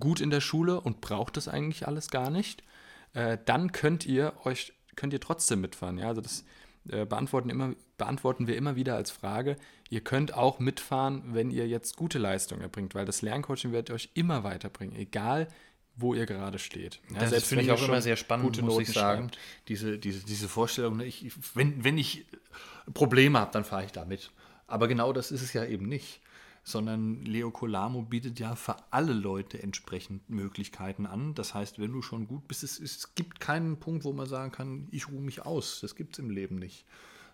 gut 0.00 0.20
in 0.20 0.30
der 0.30 0.40
Schule 0.40 0.80
und 0.80 1.00
brauche 1.00 1.32
das 1.32 1.46
eigentlich 1.46 1.86
alles 1.86 2.10
gar 2.10 2.30
nicht. 2.30 2.64
Äh, 3.14 3.38
dann 3.44 3.72
könnt 3.72 4.04
ihr 4.06 4.34
euch, 4.44 4.72
könnt 4.96 5.12
ihr 5.12 5.20
trotzdem 5.20 5.60
mitfahren. 5.60 5.98
Ja, 5.98 6.08
also 6.08 6.20
das 6.20 6.44
äh, 6.90 7.06
beantworten, 7.06 7.48
immer, 7.48 7.74
beantworten 7.96 8.46
wir 8.46 8.56
immer 8.56 8.76
wieder 8.76 8.96
als 8.96 9.10
Frage. 9.10 9.56
Ihr 9.88 10.02
könnt 10.02 10.34
auch 10.34 10.58
mitfahren, 10.58 11.22
wenn 11.32 11.50
ihr 11.50 11.66
jetzt 11.66 11.96
gute 11.96 12.18
Leistung 12.18 12.60
erbringt, 12.60 12.94
weil 12.94 13.06
das 13.06 13.22
Lerncoaching 13.22 13.72
wird 13.72 13.90
euch 13.90 14.10
immer 14.14 14.44
weiterbringen, 14.44 14.96
egal 14.96 15.48
wo 15.96 16.12
ihr 16.12 16.26
gerade 16.26 16.58
steht. 16.58 17.00
Ja, 17.10 17.20
das 17.20 17.30
selbst 17.30 17.48
finde 17.48 17.64
ich 17.64 17.70
auch 17.70 17.78
schon 17.78 17.88
immer 17.88 18.02
sehr 18.02 18.16
spannend, 18.16 18.60
muss 18.60 18.74
Noten 18.74 18.82
ich 18.82 18.92
sagen. 18.92 19.28
schreibt. 19.28 19.38
Diese, 19.68 19.98
diese, 19.98 20.24
diese 20.26 20.48
Vorstellung, 20.48 20.96
ne, 20.96 21.04
ich, 21.04 21.30
wenn, 21.54 21.84
wenn 21.84 21.96
ich 21.98 22.26
Probleme 22.92 23.38
habe, 23.38 23.52
dann 23.52 23.64
fahre 23.64 23.84
ich 23.84 23.92
damit. 23.92 24.32
Aber 24.66 24.88
genau 24.88 25.12
das 25.12 25.30
ist 25.30 25.42
es 25.42 25.52
ja 25.52 25.64
eben 25.64 25.86
nicht. 25.86 26.20
Sondern 26.64 27.22
Leo 27.24 27.50
Colamo 27.50 28.02
bietet 28.02 28.40
ja 28.40 28.56
für 28.56 28.76
alle 28.90 29.12
Leute 29.12 29.62
entsprechend 29.62 30.28
Möglichkeiten 30.30 31.06
an. 31.06 31.34
Das 31.34 31.54
heißt, 31.54 31.78
wenn 31.78 31.92
du 31.92 32.00
schon 32.00 32.26
gut 32.26 32.48
bist, 32.48 32.64
es, 32.64 32.80
es 32.80 33.14
gibt 33.14 33.38
keinen 33.38 33.78
Punkt, 33.78 34.04
wo 34.04 34.12
man 34.12 34.26
sagen 34.26 34.50
kann, 34.50 34.88
ich 34.90 35.08
ruhe 35.08 35.20
mich 35.20 35.44
aus. 35.44 35.80
Das 35.80 35.94
gibt 35.94 36.14
es 36.14 36.18
im 36.18 36.30
Leben 36.30 36.56
nicht. 36.56 36.86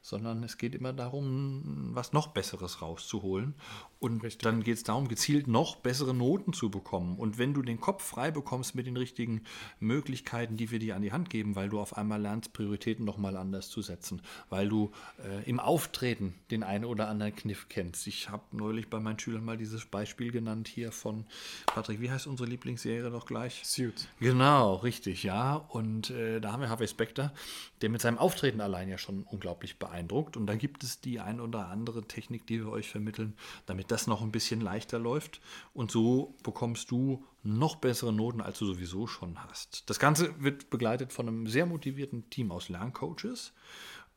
Sondern 0.02 0.42
es 0.42 0.56
geht 0.58 0.74
immer 0.74 0.92
darum, 0.92 1.90
was 1.92 2.12
noch 2.12 2.28
Besseres 2.28 2.80
rauszuholen. 2.80 3.54
Und 3.98 4.22
Richtig. 4.22 4.42
dann 4.42 4.62
geht 4.62 4.78
es 4.78 4.82
darum, 4.82 5.08
gezielt 5.08 5.46
noch 5.46 5.76
bessere 5.76 6.14
Noten 6.14 6.54
zu 6.54 6.70
bekommen. 6.70 7.18
Und 7.18 7.36
wenn 7.36 7.52
du 7.52 7.60
den 7.60 7.80
Kopf 7.80 8.02
frei 8.02 8.30
bekommst 8.30 8.74
mit 8.74 8.86
den 8.86 8.96
richtigen 8.96 9.42
Möglichkeiten, 9.78 10.56
die 10.56 10.70
wir 10.70 10.78
dir 10.78 10.96
an 10.96 11.02
die 11.02 11.12
Hand 11.12 11.28
geben, 11.28 11.54
weil 11.54 11.68
du 11.68 11.78
auf 11.78 11.98
einmal 11.98 12.20
lernst, 12.20 12.54
Prioritäten 12.54 13.04
nochmal 13.04 13.36
anders 13.36 13.68
zu 13.68 13.82
setzen, 13.82 14.22
weil 14.48 14.70
du 14.70 14.90
äh, 15.22 15.48
im 15.48 15.60
Auftreten 15.60 16.34
den 16.50 16.62
einen 16.62 16.86
oder 16.86 17.08
anderen 17.08 17.36
Kniff 17.36 17.68
kennst. 17.68 18.06
Ich 18.06 18.30
habe 18.30 18.44
neulich 18.52 18.88
bei 18.88 19.00
meinen 19.00 19.18
Schülern 19.18 19.44
mal 19.44 19.58
dieses 19.58 19.84
Beispiel 19.84 20.32
genannt 20.32 20.66
hier 20.66 20.92
von 20.92 21.26
Patrick, 21.66 22.00
wie 22.00 22.10
heißt 22.10 22.26
unsere 22.26 22.48
Lieblingsserie 22.48 23.10
doch 23.10 23.26
gleich? 23.26 23.60
Suits. 23.64 24.08
Genau, 24.18 24.76
richtig, 24.76 25.24
ja. 25.24 25.56
Und 25.56 26.10
äh, 26.10 26.40
da 26.40 26.52
haben 26.52 26.62
wir 26.62 26.70
Harvey 26.70 26.88
Specter, 26.88 27.34
der 27.82 27.90
mit 27.90 28.00
seinem 28.00 28.16
Auftreten 28.18 28.62
allein 28.62 28.88
ja 28.88 28.96
schon 28.96 29.24
unglaublich 29.24 29.78
beeindruckt. 29.90 30.36
Und 30.36 30.46
da 30.46 30.54
gibt 30.54 30.84
es 30.84 31.00
die 31.00 31.20
ein 31.20 31.40
oder 31.40 31.68
andere 31.68 32.02
Technik, 32.02 32.46
die 32.46 32.60
wir 32.60 32.70
euch 32.70 32.88
vermitteln, 32.88 33.34
damit 33.66 33.90
das 33.90 34.06
noch 34.06 34.22
ein 34.22 34.32
bisschen 34.32 34.60
leichter 34.60 34.98
läuft. 34.98 35.40
Und 35.74 35.90
so 35.90 36.34
bekommst 36.42 36.90
du 36.90 37.24
noch 37.42 37.76
bessere 37.76 38.12
Noten, 38.12 38.40
als 38.40 38.58
du 38.58 38.66
sowieso 38.66 39.06
schon 39.06 39.42
hast. 39.44 39.88
Das 39.90 39.98
Ganze 39.98 40.42
wird 40.42 40.70
begleitet 40.70 41.12
von 41.12 41.28
einem 41.28 41.46
sehr 41.46 41.66
motivierten 41.66 42.28
Team 42.30 42.52
aus 42.52 42.68
Lerncoaches, 42.68 43.52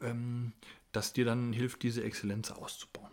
ähm, 0.02 0.54
das 0.92 1.14
dir 1.14 1.26
dann 1.26 1.54
hilft, 1.54 1.84
diese 1.84 2.04
Exzellenz 2.04 2.52
auszubauen. 2.52 3.12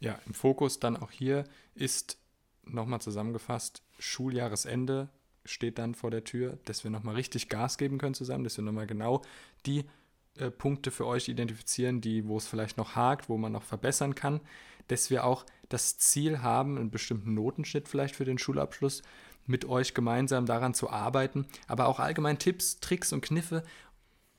Ja, 0.00 0.18
im 0.26 0.34
Fokus 0.34 0.80
dann 0.80 0.96
auch 0.96 1.12
hier 1.12 1.44
ist 1.74 2.18
nochmal 2.64 3.00
zusammengefasst, 3.00 3.82
Schuljahresende 3.98 5.08
steht 5.44 5.78
dann 5.78 5.94
vor 5.94 6.10
der 6.10 6.24
Tür, 6.24 6.58
dass 6.64 6.84
wir 6.84 6.90
nochmal 6.90 7.16
richtig 7.16 7.48
Gas 7.48 7.78
geben 7.78 7.98
können 7.98 8.14
zusammen, 8.14 8.44
dass 8.44 8.56
wir 8.56 8.64
nochmal 8.64 8.86
genau 8.86 9.22
die 9.66 9.84
äh, 10.38 10.50
Punkte 10.50 10.90
für 10.90 11.06
euch 11.06 11.28
identifizieren, 11.28 12.00
die, 12.00 12.26
wo 12.26 12.36
es 12.36 12.46
vielleicht 12.46 12.76
noch 12.76 12.96
hakt, 12.96 13.28
wo 13.28 13.36
man 13.36 13.52
noch 13.52 13.62
verbessern 13.62 14.14
kann, 14.14 14.40
dass 14.88 15.10
wir 15.10 15.24
auch 15.24 15.44
das 15.68 15.98
Ziel 15.98 16.42
haben, 16.42 16.76
einen 16.76 16.90
bestimmten 16.90 17.34
Notenschnitt 17.34 17.88
vielleicht 17.88 18.16
für 18.16 18.24
den 18.24 18.38
Schulabschluss 18.38 19.02
mit 19.46 19.64
euch 19.64 19.94
gemeinsam 19.94 20.46
daran 20.46 20.74
zu 20.74 20.90
arbeiten, 20.90 21.46
aber 21.66 21.86
auch 21.88 21.98
allgemein 21.98 22.38
Tipps, 22.38 22.78
Tricks 22.80 23.12
und 23.12 23.22
Kniffe 23.22 23.62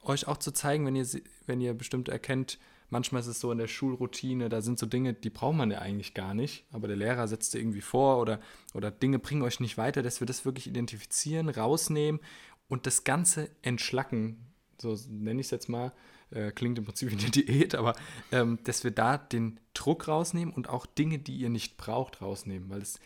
euch 0.02 0.28
auch 0.28 0.38
zu 0.38 0.52
zeigen, 0.52 0.86
wenn 0.86 0.96
ihr, 0.96 1.06
sie- 1.06 1.24
wenn 1.46 1.62
ihr 1.62 1.74
bestimmt 1.74 2.10
erkennt, 2.10 2.60
manchmal 2.90 3.22
ist 3.22 3.28
es 3.28 3.40
so 3.40 3.52
in 3.52 3.58
der 3.58 3.68
Schulroutine, 3.68 4.50
da 4.50 4.62
sind 4.62 4.78
so 4.80 4.86
Dinge, 4.86 5.14
die 5.14 5.30
braucht 5.30 5.56
man 5.56 5.72
ja 5.72 5.80
eigentlich 5.80 6.14
gar 6.14 6.34
nicht, 6.34 6.66
aber 6.72 6.88
der 6.88 6.98
Lehrer 6.98 7.28
setzt 7.28 7.54
dir 7.54 7.60
irgendwie 7.60 7.82
vor 7.82 8.20
oder, 8.20 8.40
oder 8.74 8.92
Dinge 8.92 9.20
bringen 9.20 9.42
euch 9.42 9.60
nicht 9.60 9.78
weiter, 9.78 10.04
dass 10.04 10.20
wir 10.22 10.28
das 10.28 10.46
wirklich 10.46 10.68
identifizieren, 10.68 11.50
rausnehmen 11.50 12.22
und 12.68 12.86
das 12.86 13.04
Ganze 13.04 13.50
entschlacken, 13.62 14.52
so 14.82 14.98
nenne 15.10 15.42
ich 15.42 15.48
es 15.48 15.51
jetzt 15.51 15.70
mal, 15.70 15.92
äh, 16.32 16.51
klingt 16.51 16.77
im 16.77 16.86
Prinzip 16.86 17.12
wie 17.12 17.18
eine 17.18 17.30
Diät, 17.32 17.75
aber 17.75 17.96
ähm, 18.32 18.60
dass 18.63 18.84
wir 18.84 18.92
da 18.92 19.18
den 19.18 19.60
Druck 19.74 20.08
rausnehmen 20.08 20.53
und 20.53 20.70
auch 20.70 20.86
Dinge, 20.86 21.20
die 21.20 21.36
ihr 21.36 21.50
nicht 21.50 21.77
braucht, 21.77 22.22
rausnehmen, 22.22 22.70
weil 22.70 22.82
es 22.82 23.00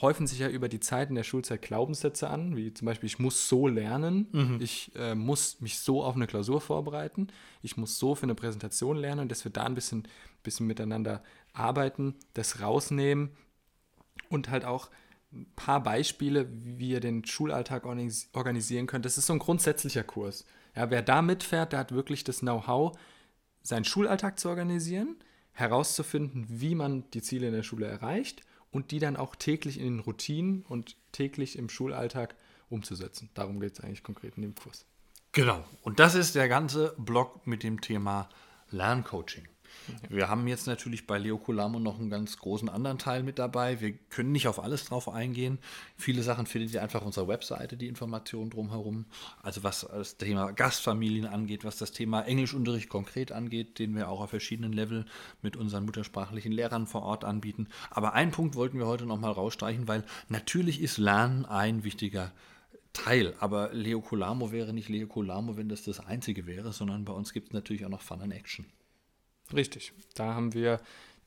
häufen 0.00 0.26
sich 0.26 0.38
ja 0.38 0.48
über 0.48 0.68
die 0.68 0.80
Zeit 0.80 1.10
in 1.10 1.14
der 1.14 1.24
Schulzeit 1.24 1.62
Glaubenssätze 1.62 2.30
an, 2.30 2.56
wie 2.56 2.72
zum 2.72 2.86
Beispiel, 2.86 3.06
ich 3.06 3.18
muss 3.18 3.48
so 3.48 3.66
lernen, 3.66 4.28
mhm. 4.32 4.58
ich 4.60 4.92
äh, 4.96 5.14
muss 5.14 5.60
mich 5.60 5.78
so 5.78 6.02
auf 6.02 6.16
eine 6.16 6.26
Klausur 6.26 6.60
vorbereiten, 6.60 7.28
ich 7.62 7.76
muss 7.76 7.98
so 7.98 8.14
für 8.14 8.24
eine 8.24 8.34
Präsentation 8.34 8.96
lernen, 8.96 9.28
dass 9.28 9.44
wir 9.44 9.52
da 9.52 9.64
ein 9.64 9.74
bisschen, 9.74 10.08
bisschen 10.42 10.66
miteinander 10.66 11.22
arbeiten, 11.52 12.14
das 12.34 12.60
rausnehmen 12.60 13.30
und 14.28 14.48
halt 14.48 14.64
auch 14.64 14.90
ein 15.32 15.46
paar 15.54 15.82
Beispiele, 15.82 16.48
wie 16.50 16.90
ihr 16.90 17.00
den 17.00 17.24
Schulalltag 17.24 17.84
organisieren 17.84 18.86
könnt. 18.86 19.04
Das 19.04 19.18
ist 19.18 19.26
so 19.26 19.32
ein 19.32 19.38
grundsätzlicher 19.38 20.02
Kurs. 20.02 20.44
Ja, 20.74 20.90
wer 20.90 21.02
da 21.02 21.22
mitfährt, 21.22 21.72
der 21.72 21.80
hat 21.80 21.92
wirklich 21.92 22.24
das 22.24 22.40
Know-how, 22.40 22.98
seinen 23.62 23.84
Schulalltag 23.84 24.38
zu 24.38 24.48
organisieren, 24.48 25.16
herauszufinden, 25.52 26.46
wie 26.48 26.74
man 26.74 27.08
die 27.10 27.22
Ziele 27.22 27.48
in 27.48 27.54
der 27.54 27.62
Schule 27.62 27.86
erreicht 27.86 28.42
und 28.70 28.90
die 28.90 28.98
dann 28.98 29.16
auch 29.16 29.36
täglich 29.36 29.78
in 29.78 29.84
den 29.84 30.00
Routinen 30.00 30.62
und 30.62 30.96
täglich 31.12 31.58
im 31.58 31.68
Schulalltag 31.68 32.34
umzusetzen. 32.68 33.30
Darum 33.34 33.60
geht 33.60 33.74
es 33.74 33.80
eigentlich 33.80 34.02
konkret 34.02 34.36
in 34.36 34.42
dem 34.42 34.54
Kurs. 34.54 34.86
Genau. 35.32 35.64
Und 35.82 36.00
das 36.00 36.14
ist 36.14 36.34
der 36.34 36.48
ganze 36.48 36.94
Blog 36.98 37.46
mit 37.46 37.62
dem 37.62 37.80
Thema 37.80 38.28
Lerncoaching. 38.70 39.46
Wir 40.08 40.28
haben 40.28 40.46
jetzt 40.48 40.66
natürlich 40.66 41.06
bei 41.06 41.18
Leo 41.18 41.38
Colamo 41.38 41.78
noch 41.78 41.98
einen 41.98 42.10
ganz 42.10 42.38
großen 42.38 42.68
anderen 42.68 42.98
Teil 42.98 43.22
mit 43.22 43.38
dabei. 43.38 43.80
Wir 43.80 43.92
können 43.92 44.32
nicht 44.32 44.48
auf 44.48 44.62
alles 44.62 44.84
drauf 44.84 45.08
eingehen. 45.08 45.58
Viele 45.96 46.22
Sachen 46.22 46.46
findet 46.46 46.72
ihr 46.72 46.82
einfach 46.82 47.00
auf 47.00 47.06
unserer 47.06 47.28
Webseite, 47.28 47.76
die 47.76 47.88
Informationen 47.88 48.50
drumherum. 48.50 49.06
Also 49.42 49.62
was 49.62 49.86
das 49.90 50.16
Thema 50.16 50.52
Gastfamilien 50.52 51.26
angeht, 51.26 51.64
was 51.64 51.78
das 51.78 51.92
Thema 51.92 52.22
Englischunterricht 52.22 52.88
konkret 52.88 53.32
angeht, 53.32 53.78
den 53.78 53.94
wir 53.94 54.08
auch 54.08 54.20
auf 54.20 54.30
verschiedenen 54.30 54.72
Level 54.72 55.04
mit 55.42 55.56
unseren 55.56 55.84
muttersprachlichen 55.84 56.52
Lehrern 56.52 56.86
vor 56.86 57.02
Ort 57.02 57.24
anbieten. 57.24 57.68
Aber 57.90 58.14
einen 58.14 58.32
Punkt 58.32 58.54
wollten 58.54 58.78
wir 58.78 58.86
heute 58.86 59.06
nochmal 59.06 59.32
rausstreichen, 59.32 59.88
weil 59.88 60.04
natürlich 60.28 60.80
ist 60.80 60.98
Lernen 60.98 61.44
ein 61.44 61.84
wichtiger 61.84 62.32
Teil. 62.92 63.34
Aber 63.38 63.72
Leo 63.72 64.00
Colamo 64.00 64.52
wäre 64.52 64.72
nicht 64.72 64.88
Leo 64.88 65.06
Colamo, 65.06 65.56
wenn 65.56 65.68
das 65.68 65.84
das 65.84 66.00
Einzige 66.00 66.46
wäre, 66.46 66.72
sondern 66.72 67.04
bei 67.04 67.12
uns 67.12 67.32
gibt 67.32 67.48
es 67.48 67.52
natürlich 67.54 67.84
auch 67.84 67.90
noch 67.90 68.02
Fun 68.02 68.20
and 68.22 68.32
Action. 68.32 68.66
Richtig. 69.52 69.92
Da 70.14 70.34
haben 70.34 70.54
wir 70.54 70.80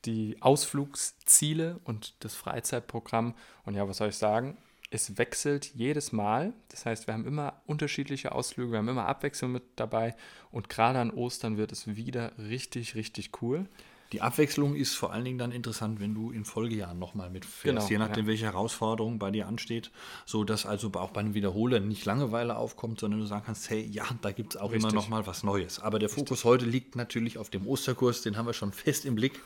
die 0.05 0.37
Ausflugsziele 0.41 1.79
und 1.83 2.13
das 2.19 2.35
Freizeitprogramm. 2.35 3.35
Und 3.65 3.75
ja, 3.75 3.87
was 3.87 3.97
soll 3.97 4.09
ich 4.09 4.17
sagen? 4.17 4.57
Es 4.91 5.17
wechselt 5.17 5.73
jedes 5.73 6.11
Mal. 6.11 6.53
Das 6.69 6.85
heißt, 6.85 7.07
wir 7.07 7.13
haben 7.13 7.25
immer 7.25 7.61
unterschiedliche 7.65 8.31
Ausflüge, 8.33 8.71
wir 8.71 8.77
haben 8.79 8.89
immer 8.89 9.07
Abwechslung 9.07 9.51
mit 9.51 9.63
dabei. 9.75 10.15
Und 10.51 10.69
gerade 10.69 10.99
an 10.99 11.11
Ostern 11.11 11.57
wird 11.57 11.71
es 11.71 11.95
wieder 11.95 12.37
richtig, 12.37 12.95
richtig 12.95 13.41
cool. 13.41 13.67
Die 14.13 14.21
Abwechslung 14.21 14.75
ist 14.75 14.93
vor 14.93 15.11
allen 15.11 15.25
Dingen 15.25 15.39
dann 15.39 15.51
interessant, 15.51 15.99
wenn 15.99 16.13
du 16.13 16.29
in 16.29 16.45
Folgejahren 16.45 16.99
nochmal 16.99 17.31
mitfährst, 17.31 17.63
genau, 17.63 17.87
je 17.89 17.97
nachdem, 17.97 18.25
ja. 18.25 18.27
welche 18.29 18.45
Herausforderung 18.45 19.17
bei 19.17 19.31
dir 19.31 19.47
ansteht, 19.47 19.89
so 20.27 20.43
dass 20.43 20.67
also 20.67 20.91
auch 20.93 21.09
bei 21.09 21.21
einem 21.21 21.33
Wiederholen 21.33 21.87
nicht 21.87 22.05
Langeweile 22.05 22.55
aufkommt, 22.55 22.99
sondern 22.99 23.21
du 23.21 23.25
sagen 23.25 23.41
kannst, 23.43 23.71
hey, 23.71 23.81
ja, 23.81 24.05
da 24.21 24.31
gibt 24.31 24.53
es 24.53 24.61
auch 24.61 24.71
Richtig. 24.71 24.83
immer 24.83 24.93
nochmal 24.93 25.25
was 25.25 25.41
Neues. 25.41 25.79
Aber 25.79 25.97
der 25.97 26.09
Fokus 26.09 26.29
Richtig. 26.29 26.45
heute 26.45 26.65
liegt 26.65 26.95
natürlich 26.95 27.39
auf 27.39 27.49
dem 27.49 27.65
Osterkurs, 27.65 28.21
den 28.21 28.37
haben 28.37 28.45
wir 28.45 28.53
schon 28.53 28.71
fest 28.71 29.03
im 29.03 29.15
Blick, 29.15 29.41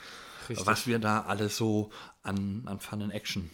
Richtig. 0.49 0.67
was 0.67 0.85
wir 0.85 0.99
da 0.99 1.21
alles 1.21 1.55
so 1.55 1.89
an, 2.21 2.63
an 2.65 2.81
Fun 2.81 3.01
and 3.01 3.13
Action 3.13 3.49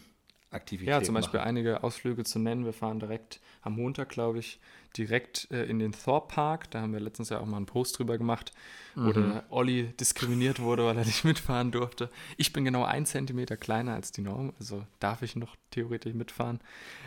Aktivitäten 0.50 0.90
Ja, 0.92 1.02
zum 1.04 1.16
Beispiel 1.16 1.40
machen. 1.40 1.50
einige 1.50 1.84
Ausflüge 1.84 2.24
zu 2.24 2.38
nennen. 2.40 2.64
Wir 2.66 2.74
fahren 2.74 3.00
direkt 3.00 3.40
am 3.62 3.76
Montag, 3.76 4.10
glaube 4.10 4.40
ich, 4.40 4.60
direkt 4.98 5.48
äh, 5.52 5.66
in 5.66 5.80
den 5.80 5.92
Thorpe 5.92 6.34
Park. 6.34 6.72
Da 6.72 6.82
haben 6.82 6.94
wir 6.94 7.00
letztens 7.00 7.30
ja 7.30 7.40
auch 7.40 7.46
mal 7.46 7.58
einen 7.58 7.66
Post 7.66 7.98
drüber 7.98 8.18
gemacht, 8.18 8.52
mhm. 8.96 9.06
wo 9.06 9.12
der 9.12 9.44
Olli 9.50 9.94
diskriminiert 10.00 10.60
wurde, 10.60 10.86
weil 10.86 10.98
er 10.98 11.06
nicht 11.06 11.24
mitfahren 11.24 11.72
durfte. 11.72 12.10
Ich 12.38 12.54
bin 12.54 12.64
genau 12.66 12.84
ein 12.84 13.06
Zentimeter 13.06 13.58
kleiner 13.58 13.94
als 13.94 14.12
die 14.12 14.22
Norm, 14.22 14.54
also 14.60 14.86
darf 15.00 15.22
ich 15.22 15.36
noch 15.36 15.56
theoretisch 15.72 16.14
mitfahren. 16.14 16.60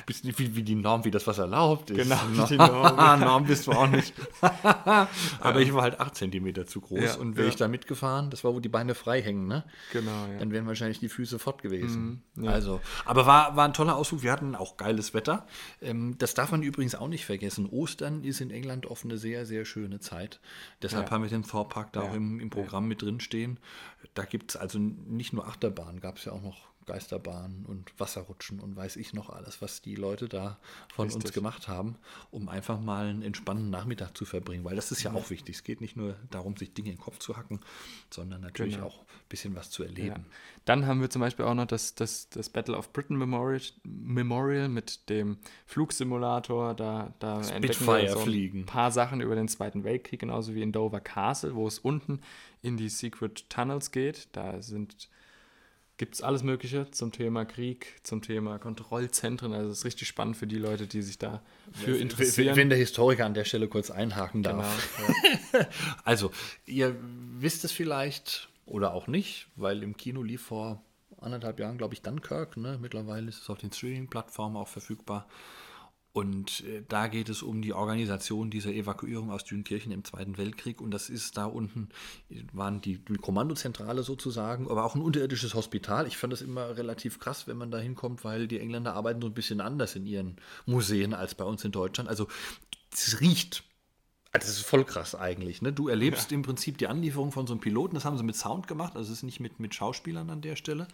Bist 0.06 0.24
nicht 0.24 0.38
wie, 0.38 0.56
wie 0.56 0.62
die 0.62 0.74
Norm, 0.74 1.04
wie 1.04 1.10
das 1.10 1.26
was 1.26 1.38
erlaubt 1.38 1.90
ist. 1.90 1.96
Genau, 1.96 2.16
wie 2.32 2.46
die 2.48 2.56
Norm. 2.56 3.20
Norm 3.20 3.44
bist 3.44 3.66
du 3.66 3.72
auch 3.72 3.86
nicht. 3.86 4.12
Aber 5.40 5.60
ich 5.60 5.72
war 5.72 5.82
halt 5.82 6.00
acht 6.00 6.16
Zentimeter 6.16 6.66
zu 6.66 6.80
groß 6.80 7.00
ja, 7.00 7.14
und 7.16 7.36
wäre 7.36 7.46
ja. 7.46 7.52
ich 7.52 7.56
da 7.56 7.68
mitgefahren, 7.68 8.30
das 8.30 8.44
war, 8.44 8.54
wo 8.54 8.60
die 8.60 8.68
Beine 8.68 8.94
frei 8.94 9.22
hängen, 9.22 9.46
ne? 9.46 9.64
Genau, 9.92 10.26
ja. 10.32 10.38
Dann 10.38 10.50
wären 10.50 10.66
wahrscheinlich 10.66 10.98
die 10.98 11.08
Füße 11.08 11.38
fort 11.38 11.62
gewesen. 11.62 12.24
Mhm, 12.34 12.44
ja. 12.44 12.50
Also, 12.50 12.80
aber 13.04 13.26
war, 13.26 13.56
war 13.56 13.64
ein 13.64 13.72
toller 13.72 13.96
Ausflug. 13.96 14.22
Wir 14.22 14.32
hatten 14.32 14.54
auch 14.54 14.76
geiles 14.76 15.14
Wetter. 15.14 15.46
Ähm, 15.80 16.16
das 16.18 16.34
darf 16.34 16.50
man 16.50 16.62
übrigens 16.62 16.94
auch 16.94 17.08
nicht 17.08 17.24
vergessen. 17.24 17.66
Ostern 17.76 18.24
ist 18.24 18.40
in 18.40 18.50
England 18.50 18.86
oft 18.86 19.04
eine 19.04 19.18
sehr, 19.18 19.46
sehr 19.46 19.64
schöne 19.64 20.00
Zeit. 20.00 20.40
Deshalb 20.82 21.06
ja. 21.06 21.10
haben 21.12 21.22
wir 21.22 21.30
den 21.30 21.42
Thor 21.42 21.68
Park 21.68 21.92
da 21.92 22.02
ja. 22.02 22.10
auch 22.10 22.14
im, 22.14 22.40
im 22.40 22.50
Programm 22.50 22.84
ja. 22.84 22.88
mit 22.88 23.02
drin 23.02 23.20
stehen. 23.20 23.58
Da 24.14 24.24
gibt 24.24 24.50
es 24.50 24.56
also 24.56 24.78
nicht 24.78 25.32
nur 25.32 25.46
Achterbahn, 25.46 26.00
gab 26.00 26.16
es 26.16 26.24
ja 26.24 26.32
auch 26.32 26.42
noch 26.42 26.68
Geisterbahnen 26.86 27.66
und 27.66 27.92
Wasserrutschen 27.98 28.60
und 28.60 28.76
weiß 28.76 28.96
ich 28.96 29.12
noch 29.12 29.28
alles, 29.28 29.60
was 29.60 29.82
die 29.82 29.96
Leute 29.96 30.28
da 30.28 30.58
von 30.94 31.06
Richtig. 31.06 31.24
uns 31.24 31.32
gemacht 31.34 31.68
haben, 31.68 31.96
um 32.30 32.48
einfach 32.48 32.80
mal 32.80 33.06
einen 33.06 33.22
entspannten 33.22 33.70
Nachmittag 33.70 34.16
zu 34.16 34.24
verbringen. 34.24 34.64
Weil 34.64 34.76
das 34.76 34.92
ist 34.92 35.02
ja, 35.02 35.12
ja, 35.12 35.18
auch 35.18 35.30
wichtig. 35.30 35.56
Es 35.56 35.64
geht 35.64 35.80
nicht 35.80 35.96
nur 35.96 36.16
darum, 36.30 36.56
sich 36.56 36.72
Dinge 36.72 36.90
in 36.90 36.96
den 36.96 37.00
Kopf 37.00 37.18
zu 37.18 37.36
hacken, 37.36 37.60
sondern 38.10 38.40
natürlich 38.40 38.76
genau. 38.76 38.86
auch 38.86 39.00
ein 39.00 39.28
bisschen 39.28 39.54
was 39.56 39.70
zu 39.70 39.82
erleben. 39.82 40.24
Ja. 40.28 40.36
Dann 40.64 40.86
haben 40.86 41.00
wir 41.00 41.10
zum 41.10 41.20
Beispiel 41.20 41.44
auch 41.44 41.54
noch 41.54 41.66
das, 41.66 41.94
das, 41.94 42.28
das 42.30 42.48
Battle 42.48 42.76
of 42.76 42.92
Britain 42.92 43.16
Memorial, 43.16 43.60
Memorial 43.84 44.68
mit 44.68 45.08
dem 45.08 45.38
Flugsimulator. 45.66 46.74
Da, 46.74 47.14
da 47.18 47.40
entdecken 47.40 47.86
wir 47.86 48.10
so 48.10 48.20
ein 48.20 48.66
paar 48.66 48.92
Sachen 48.92 49.20
über 49.20 49.34
den 49.34 49.48
Zweiten 49.48 49.84
Weltkrieg, 49.84 50.20
genauso 50.20 50.54
wie 50.54 50.62
in 50.62 50.72
Dover 50.72 51.00
Castle, 51.00 51.54
wo 51.54 51.66
es 51.66 51.80
unten 51.80 52.20
in 52.62 52.76
die 52.76 52.88
Secret 52.88 53.50
Tunnels 53.50 53.90
geht. 53.90 54.28
Da 54.32 54.62
sind 54.62 55.08
gibt 55.98 56.14
es 56.14 56.22
alles 56.22 56.42
Mögliche 56.42 56.90
zum 56.90 57.12
Thema 57.12 57.44
Krieg, 57.44 58.00
zum 58.02 58.22
Thema 58.22 58.58
Kontrollzentren. 58.58 59.52
Also 59.52 59.70
es 59.70 59.78
ist 59.78 59.84
richtig 59.84 60.08
spannend 60.08 60.36
für 60.36 60.46
die 60.46 60.58
Leute, 60.58 60.86
die 60.86 61.02
sich 61.02 61.18
da 61.18 61.42
für 61.72 61.96
interessieren. 61.96 62.56
Wenn 62.56 62.68
der 62.68 62.78
Historiker 62.78 63.24
an 63.24 63.34
der 63.34 63.44
Stelle 63.44 63.68
kurz 63.68 63.90
einhaken 63.90 64.42
darf. 64.42 64.96
Genau, 64.96 65.08
ja. 65.52 65.68
also, 66.04 66.30
ihr 66.66 66.96
wisst 67.38 67.64
es 67.64 67.72
vielleicht 67.72 68.48
oder 68.66 68.92
auch 68.92 69.06
nicht, 69.06 69.48
weil 69.56 69.82
im 69.82 69.96
Kino 69.96 70.22
lief 70.22 70.42
vor 70.42 70.82
anderthalb 71.18 71.58
Jahren, 71.60 71.78
glaube 71.78 71.94
ich, 71.94 72.02
Dunkirk. 72.02 72.56
Ne? 72.56 72.78
Mittlerweile 72.80 73.28
ist 73.28 73.42
es 73.42 73.50
auf 73.50 73.58
den 73.58 73.72
Streaming-Plattformen 73.72 74.56
auch 74.56 74.68
verfügbar. 74.68 75.26
Und 76.16 76.64
äh, 76.64 76.82
da 76.88 77.08
geht 77.08 77.28
es 77.28 77.42
um 77.42 77.60
die 77.60 77.74
Organisation 77.74 78.48
dieser 78.48 78.72
Evakuierung 78.72 79.30
aus 79.30 79.44
Dünkirchen 79.44 79.92
im 79.92 80.02
Zweiten 80.02 80.38
Weltkrieg. 80.38 80.80
Und 80.80 80.90
das 80.90 81.10
ist 81.10 81.36
da 81.36 81.44
unten, 81.44 81.90
waren 82.54 82.80
die, 82.80 83.04
die, 83.04 83.18
Kommandozentrale 83.18 84.02
sozusagen, 84.02 84.70
aber 84.70 84.86
auch 84.86 84.94
ein 84.94 85.02
unterirdisches 85.02 85.52
Hospital. 85.52 86.06
Ich 86.06 86.16
fand 86.16 86.32
das 86.32 86.40
immer 86.40 86.78
relativ 86.78 87.18
krass, 87.18 87.46
wenn 87.48 87.58
man 87.58 87.70
da 87.70 87.76
hinkommt, 87.76 88.24
weil 88.24 88.48
die 88.48 88.58
Engländer 88.58 88.94
arbeiten 88.94 89.20
so 89.20 89.26
ein 89.26 89.34
bisschen 89.34 89.60
anders 89.60 89.94
in 89.94 90.06
ihren 90.06 90.36
Museen 90.64 91.12
als 91.12 91.34
bei 91.34 91.44
uns 91.44 91.62
in 91.66 91.72
Deutschland. 91.72 92.08
Also 92.08 92.28
es 92.90 93.20
riecht 93.20 93.64
das 94.32 94.48
ist 94.48 94.66
voll 94.66 94.84
krass 94.84 95.14
eigentlich. 95.14 95.62
Ne? 95.62 95.72
Du 95.72 95.88
erlebst 95.88 96.30
ja. 96.30 96.34
im 96.34 96.42
Prinzip 96.42 96.76
die 96.78 96.88
Anlieferung 96.88 97.32
von 97.32 97.46
so 97.46 97.54
einem 97.54 97.60
Piloten, 97.60 97.94
das 97.94 98.04
haben 98.04 98.18
sie 98.18 98.24
mit 98.24 98.36
Sound 98.36 98.66
gemacht, 98.66 98.94
also 98.94 99.10
es 99.10 99.18
ist 99.18 99.22
nicht 99.22 99.40
mit, 99.40 99.60
mit 99.60 99.74
Schauspielern 99.74 100.28
an 100.28 100.42
der 100.42 100.56
Stelle. 100.56 100.88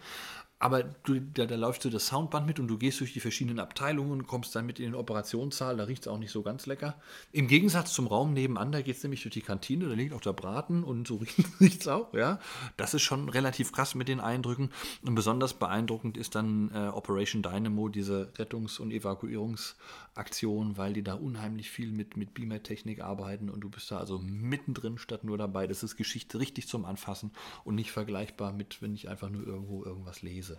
Aber 0.63 0.83
du, 0.83 1.19
da, 1.19 1.45
da 1.45 1.55
läuft 1.55 1.81
so 1.81 1.89
das 1.89 2.07
Soundband 2.07 2.47
mit 2.47 2.57
und 2.57 2.69
du 2.69 2.77
gehst 2.77 3.01
durch 3.01 3.11
die 3.11 3.19
verschiedenen 3.19 3.59
Abteilungen 3.59 4.11
und 4.11 4.27
kommst 4.27 4.55
dann 4.55 4.65
mit 4.65 4.79
in 4.79 4.85
den 4.85 4.95
Operationssaal, 4.95 5.75
da 5.75 5.83
riecht 5.83 6.03
es 6.03 6.07
auch 6.07 6.17
nicht 6.17 6.31
so 6.31 6.41
ganz 6.41 6.67
lecker. 6.67 6.95
Im 7.33 7.49
Gegensatz 7.49 7.91
zum 7.91 8.07
Raum 8.07 8.31
nebenan, 8.31 8.71
da 8.71 8.81
geht 8.81 8.95
es 8.95 9.03
nämlich 9.03 9.23
durch 9.23 9.33
die 9.33 9.41
Kantine, 9.41 9.89
da 9.89 9.93
liegt 9.93 10.13
auch 10.13 10.21
der 10.21 10.31
Braten 10.31 10.85
und 10.85 11.05
so 11.05 11.19
riecht 11.59 11.81
es 11.81 11.89
auch, 11.89 12.13
ja. 12.13 12.39
Das 12.77 12.93
ist 12.93 13.01
schon 13.01 13.27
relativ 13.27 13.73
krass 13.73 13.93
mit 13.93 14.07
den 14.07 14.21
Eindrücken. 14.21 14.69
Und 15.05 15.15
besonders 15.15 15.53
beeindruckend 15.53 16.15
ist 16.15 16.33
dann 16.33 16.71
äh, 16.73 16.87
Operation 16.93 17.43
Dynamo, 17.43 17.89
diese 17.89 18.31
Rettungs- 18.37 18.79
und 18.79 18.91
Evakuierungsaktion, 18.91 20.77
weil 20.77 20.93
die 20.93 21.03
da 21.03 21.15
unheimlich 21.15 21.71
viel 21.71 21.91
mit, 21.91 22.15
mit 22.15 22.33
Beamer-Technik 22.33 23.01
arbeiten 23.01 23.49
und 23.49 23.59
du 23.59 23.69
bist 23.69 23.91
da 23.91 23.97
also 23.97 24.17
mittendrin 24.17 24.97
statt 24.97 25.25
nur 25.25 25.37
dabei. 25.37 25.67
Das 25.67 25.83
ist 25.83 25.97
Geschichte 25.97 26.39
richtig 26.39 26.69
zum 26.69 26.85
Anfassen 26.85 27.31
und 27.65 27.75
nicht 27.75 27.91
vergleichbar 27.91 28.53
mit, 28.53 28.81
wenn 28.81 28.93
ich 28.93 29.09
einfach 29.09 29.29
nur 29.29 29.45
irgendwo 29.45 29.83
irgendwas 29.83 30.21
lese. 30.21 30.52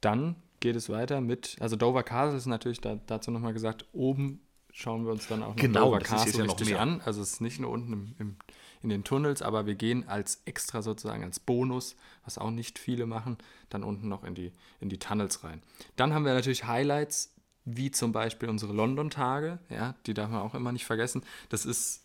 Dann 0.00 0.36
geht 0.60 0.76
es 0.76 0.88
weiter 0.88 1.20
mit, 1.20 1.56
also 1.60 1.76
Dover 1.76 2.02
Castle 2.02 2.36
ist 2.36 2.46
natürlich 2.46 2.80
da, 2.80 2.98
dazu 3.06 3.30
nochmal 3.30 3.52
gesagt, 3.52 3.86
oben 3.92 4.40
schauen 4.72 5.04
wir 5.04 5.12
uns 5.12 5.26
dann 5.26 5.42
auch 5.42 5.48
noch 5.48 5.56
genau, 5.56 5.86
Dover 5.86 6.00
Castle 6.00 6.44
ja 6.44 6.50
richtig 6.50 6.76
an. 6.76 7.00
Also 7.04 7.22
es 7.22 7.34
ist 7.34 7.40
nicht 7.40 7.60
nur 7.60 7.70
unten 7.70 7.92
im, 7.92 8.14
im, 8.18 8.36
in 8.82 8.88
den 8.88 9.04
Tunnels, 9.04 9.42
aber 9.42 9.66
wir 9.66 9.74
gehen 9.74 10.08
als 10.08 10.42
extra 10.44 10.82
sozusagen, 10.82 11.24
als 11.24 11.40
Bonus, 11.40 11.96
was 12.24 12.38
auch 12.38 12.50
nicht 12.50 12.78
viele 12.78 13.06
machen, 13.06 13.38
dann 13.68 13.82
unten 13.82 14.08
noch 14.08 14.24
in 14.24 14.34
die, 14.34 14.52
in 14.80 14.88
die 14.88 14.98
Tunnels 14.98 15.44
rein. 15.44 15.62
Dann 15.96 16.14
haben 16.14 16.24
wir 16.24 16.34
natürlich 16.34 16.64
Highlights, 16.66 17.34
wie 17.64 17.90
zum 17.90 18.12
Beispiel 18.12 18.48
unsere 18.48 18.72
London-Tage, 18.72 19.58
ja, 19.68 19.94
die 20.06 20.14
darf 20.14 20.30
man 20.30 20.42
auch 20.42 20.54
immer 20.54 20.72
nicht 20.72 20.86
vergessen. 20.86 21.22
Das 21.48 21.66
ist, 21.66 22.04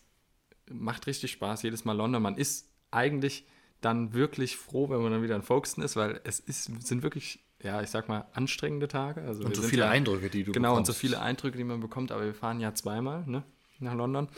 macht 0.70 1.06
richtig 1.06 1.32
Spaß, 1.32 1.62
jedes 1.62 1.84
Mal 1.84 1.96
London. 1.96 2.22
Man 2.22 2.36
ist 2.36 2.68
eigentlich 2.90 3.46
dann 3.80 4.12
wirklich 4.12 4.56
froh, 4.56 4.88
wenn 4.90 5.02
man 5.02 5.12
dann 5.12 5.22
wieder 5.22 5.36
in 5.36 5.42
Folkestone 5.42 5.84
ist, 5.84 5.96
weil 5.96 6.20
es 6.24 6.40
ist, 6.40 6.64
sind 6.86 7.02
wirklich, 7.02 7.40
ja, 7.62 7.80
ich 7.82 7.90
sag 7.90 8.08
mal, 8.08 8.26
anstrengende 8.32 8.88
Tage. 8.88 9.22
Also 9.22 9.44
Und 9.44 9.56
so 9.56 9.62
viele 9.62 9.84
ja, 9.84 9.90
Eindrücke, 9.90 10.30
die 10.30 10.44
du 10.44 10.52
Genau, 10.52 10.70
und 10.70 10.82
bekommst. 10.82 10.92
so 10.92 10.98
viele 10.98 11.20
Eindrücke, 11.20 11.56
die 11.58 11.64
man 11.64 11.80
bekommt, 11.80 12.12
aber 12.12 12.24
wir 12.24 12.34
fahren 12.34 12.60
ja 12.60 12.74
zweimal 12.74 13.24
ne, 13.26 13.42
nach 13.78 13.94
London. 13.94 14.28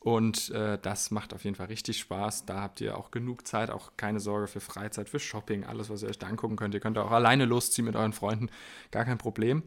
Und 0.00 0.50
äh, 0.50 0.78
das 0.82 1.10
macht 1.10 1.32
auf 1.32 1.44
jeden 1.44 1.56
Fall 1.56 1.66
richtig 1.68 1.98
Spaß. 1.98 2.44
Da 2.44 2.60
habt 2.60 2.80
ihr 2.82 2.98
auch 2.98 3.10
genug 3.10 3.46
Zeit, 3.46 3.70
auch 3.70 3.92
keine 3.96 4.20
Sorge 4.20 4.48
für 4.48 4.60
Freizeit, 4.60 5.08
für 5.08 5.18
Shopping, 5.18 5.64
alles, 5.64 5.88
was 5.88 6.02
ihr 6.02 6.08
euch 6.10 6.18
da 6.18 6.26
angucken 6.26 6.56
könnt. 6.56 6.74
Ihr 6.74 6.80
könnt 6.80 6.98
auch 6.98 7.10
alleine 7.10 7.46
losziehen 7.46 7.86
mit 7.86 7.96
euren 7.96 8.12
Freunden, 8.12 8.50
gar 8.90 9.04
kein 9.06 9.16
Problem. 9.16 9.62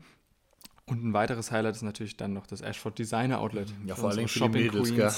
Und 0.86 1.04
ein 1.04 1.14
weiteres 1.14 1.52
Highlight 1.52 1.76
ist 1.76 1.82
natürlich 1.82 2.16
dann 2.16 2.32
noch 2.34 2.48
das 2.48 2.62
Ashford 2.62 2.98
Designer 2.98 3.42
Outlet. 3.42 3.74
Ja, 3.86 3.96
vor 3.96 4.10
allem 4.12 4.26
die 4.28 4.50
Mädels, 4.50 4.96
gell? 4.96 5.12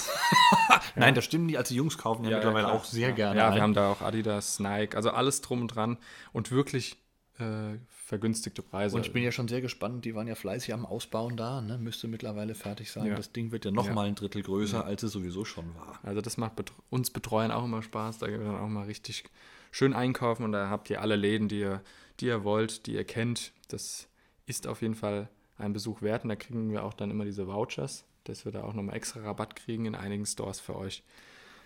Nein, 0.95 1.13
das 1.13 1.25
stimmt 1.25 1.45
nicht. 1.45 1.57
Also 1.59 1.73
die 1.73 1.75
Jungs 1.77 1.97
kaufen 1.97 2.23
ja, 2.23 2.37
mittlerweile 2.37 2.65
klar. 2.67 2.75
auch 2.75 2.85
sehr 2.85 3.09
ja. 3.09 3.15
gerne 3.15 3.39
Ja, 3.39 3.49
ein. 3.49 3.55
wir 3.55 3.61
haben 3.61 3.73
da 3.75 3.91
auch 3.91 4.01
Adidas, 4.01 4.59
Nike, 4.59 4.95
also 4.95 5.11
alles 5.11 5.41
drum 5.41 5.61
und 5.61 5.67
dran 5.67 5.97
und 6.33 6.49
wirklich 6.51 6.97
äh, 7.39 7.77
vergünstigte 7.89 8.61
Preise. 8.61 8.95
Und 8.95 9.05
ich 9.05 9.13
bin 9.13 9.23
ja 9.23 9.31
schon 9.31 9.47
sehr 9.47 9.61
gespannt, 9.61 10.05
die 10.05 10.13
waren 10.15 10.27
ja 10.27 10.35
fleißig 10.35 10.73
am 10.73 10.85
Ausbauen 10.85 11.37
da, 11.37 11.61
ne? 11.61 11.77
müsste 11.77 12.07
mittlerweile 12.07 12.53
fertig 12.55 12.91
sein. 12.91 13.05
Ja. 13.05 13.15
Das 13.15 13.31
Ding 13.31 13.51
wird 13.51 13.65
ja 13.65 13.71
noch 13.71 13.87
Ja. 13.87 13.93
mal 13.93 14.07
ein 14.07 14.15
Drittel 14.15 14.43
größer, 14.43 14.83
als 14.85 15.03
es 15.03 15.11
sowieso 15.11 15.45
schon 15.45 15.73
war. 15.75 15.99
Also 16.03 16.21
das 16.21 16.37
macht 16.37 16.55
bet 16.55 16.71
uns 16.89 17.09
Betreuern 17.11 17.51
auch 17.51 17.63
immer 17.65 17.81
Spaß. 17.81 18.19
Da 18.19 18.27
gehen 18.27 18.39
wir 18.39 18.47
dann 18.51 18.59
auch 18.59 18.67
mal 18.67 18.85
richtig 18.85 19.23
schön 19.71 19.93
einkaufen 19.93 20.43
und 20.43 20.51
da 20.51 20.69
habt 20.69 20.89
ihr 20.89 21.01
alle 21.01 21.15
Läden, 21.15 21.47
die 21.47 21.59
ihr, 21.59 21.81
die 22.19 22.25
ihr 22.25 22.43
wollt, 22.43 22.85
die 22.87 22.93
ihr 22.93 23.05
kennt. 23.05 23.53
Das 23.69 24.07
ist 24.45 24.67
auf 24.67 24.81
jeden 24.81 24.95
Fall 24.95 25.29
ein 25.57 25.73
Besuch 25.73 26.01
wert 26.01 26.23
und 26.23 26.29
da 26.29 26.35
kriegen 26.35 26.71
wir 26.71 26.83
auch 26.83 26.93
dann 26.93 27.11
immer 27.11 27.25
diese 27.25 27.47
Vouchers, 27.47 28.05
dass 28.23 28.45
wir 28.45 28.51
da 28.51 28.63
auch 28.63 28.73
nochmal 28.73 28.95
extra 28.95 29.21
Rabatt 29.21 29.55
kriegen 29.55 29.85
in 29.85 29.95
einigen 29.95 30.25
Stores 30.25 30.59
für 30.59 30.75
euch. 30.75 31.03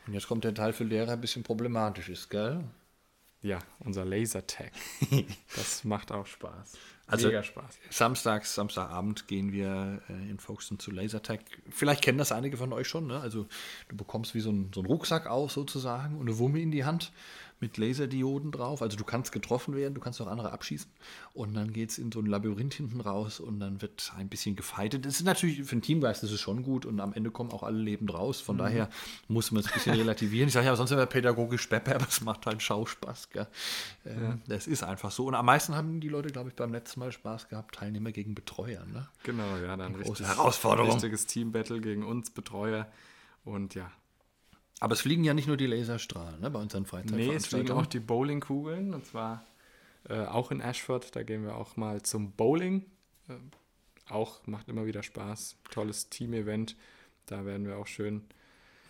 Und 0.06 0.14
jetzt 0.14 0.28
kommt 0.28 0.44
der 0.44 0.54
Teil 0.54 0.74
für 0.74 0.84
Lehrer, 0.84 1.14
ein 1.14 1.22
bisschen 1.22 1.44
problematisch 1.44 2.10
ist, 2.10 2.30
gell? 2.30 2.64
Ja, 3.44 3.60
unser 3.80 4.06
Lasertag. 4.06 4.72
das 5.56 5.84
macht 5.84 6.12
auch 6.12 6.26
Spaß. 6.26 6.78
Also- 7.06 7.28
Mega 7.28 7.44
Spaß. 7.44 7.78
Samstags, 7.90 8.56
Samstagabend 8.56 9.28
gehen 9.28 9.52
wir 9.52 10.02
äh, 10.10 10.30
in 10.30 10.40
Folkestone 10.40 10.78
zu 10.78 10.92
Lasertag. 10.92 11.42
Vielleicht 11.70 12.02
kennen 12.02 12.18
das 12.18 12.32
einige 12.32 12.56
von 12.56 12.72
euch 12.72 12.88
schon. 12.88 13.08
Ne? 13.08 13.20
Also 13.20 13.46
du 13.90 13.98
bekommst 13.98 14.34
wie 14.34 14.40
so 14.40 14.50
ein, 14.50 14.72
so 14.74 14.80
einen 14.80 14.88
Rucksack 14.88 15.28
aus 15.28 15.54
sozusagen 15.54 16.16
und 16.16 16.28
eine 16.30 16.40
Wumme 16.40 16.62
in 16.62 16.72
die 16.72 16.86
Hand 16.86 17.12
mit 17.60 17.78
Laserdioden 17.78 18.52
drauf. 18.52 18.82
Also 18.82 18.98
du 18.98 19.04
kannst 19.04 19.32
getroffen 19.32 19.76
werden, 19.76 19.94
du 19.94 20.02
kannst 20.02 20.22
auch 20.22 20.28
andere 20.28 20.52
abschießen. 20.52 20.92
Und 21.34 21.54
dann 21.54 21.72
geht 21.74 21.92
es 21.92 21.98
in 21.98 22.12
so 22.12 22.20
ein 22.20 22.26
Labyrinth 22.26 22.74
hinten 22.74 23.02
raus 23.02 23.40
und 23.40 23.60
dann 23.60 23.82
wird 23.82 24.12
ein 24.18 24.30
bisschen 24.30 24.56
gefeitet. 24.56 25.06
Das 25.06 25.16
ist 25.16 25.24
natürlich 25.26 25.64
für 25.64 25.76
den 25.76 25.82
Teamgeist 25.82 26.24
das 26.24 26.32
ist 26.32 26.42
schon 26.42 26.64
gut 26.64 26.86
und 26.86 27.00
am 27.00 27.14
Ende 27.14 27.32
kommen 27.32 27.52
auch 27.52 27.64
alle 27.64 27.78
lebend 27.78 28.14
raus. 28.14 28.42
Von 28.42 28.58
daher 28.58 28.90
muss 29.28 29.52
man 29.52 29.62
es 29.62 29.68
ein 29.68 29.74
bisschen 29.74 29.96
relativieren. 29.96 30.48
Ich 30.48 30.54
sage 30.54 30.66
ja, 30.66 30.76
sonst 30.76 30.92
wäre 30.92 31.08
pädagogisch 31.08 31.68
Peppe, 31.68 31.96
aber 31.96 32.08
es 32.08 32.22
macht 32.22 32.46
halt 32.46 32.62
Schauspaß. 32.62 33.30
Gell? 33.30 33.48
Ähm, 34.06 34.42
Das 34.48 34.68
ist 34.68 34.84
einfach 34.84 35.12
so. 35.12 35.26
Und 35.26 35.36
am 35.36 35.46
meisten 35.46 35.76
haben 35.76 36.00
die 36.00 36.10
Leute, 36.10 36.30
glaube 36.30 36.50
ich, 36.50 36.56
beim 36.56 36.72
letzten 36.72 37.00
Mal 37.00 37.12
Spaß 37.12 37.50
gehabt, 37.50 37.76
Teilnehmer 37.76 38.12
gegen 38.12 38.36
Betreuer. 38.36 38.86
Ne? 38.86 39.08
Genau, 39.24 39.58
ja, 39.58 39.76
dann 39.78 39.94
große 39.94 40.10
richtig, 40.10 40.28
Herausforderung. 40.28 40.92
richtiges 40.92 41.26
Teambattle 41.26 41.82
gegen 41.82 42.04
uns 42.04 42.30
Betreuer. 42.30 42.88
Und 43.46 43.76
ja, 43.76 43.92
Aber 44.80 44.94
es 44.94 45.02
fliegen 45.02 45.24
ja 45.24 45.34
nicht 45.34 45.48
nur 45.48 45.58
die 45.58 45.68
Laserstrahlen 45.68 46.42
ne, 46.42 46.50
bei 46.50 46.60
unseren 46.60 46.82
Nee, 46.84 46.88
es 46.88 46.90
Freizeitveranstaltungen. 46.90 47.48
fliegen 47.48 47.72
auch 47.80 47.86
die 47.86 48.00
Bowlingkugeln 48.00 48.94
und 48.94 49.06
zwar 49.06 49.46
äh, 50.10 50.26
auch 50.26 50.52
in 50.52 50.60
Ashford. 50.62 51.16
Da 51.16 51.24
gehen 51.24 51.44
wir 51.46 51.56
auch 51.56 51.78
mal 51.78 52.02
zum 52.02 52.32
Bowling. 52.32 52.86
Äh, 53.30 53.34
auch 54.10 54.46
macht 54.46 54.68
immer 54.68 54.86
wieder 54.86 55.04
Spaß. 55.04 55.56
Tolles 55.72 56.10
Team-Event. 56.10 56.76
Da 57.26 57.46
werden 57.46 57.66
wir 57.66 57.78
auch 57.78 57.88
schön. 57.88 58.24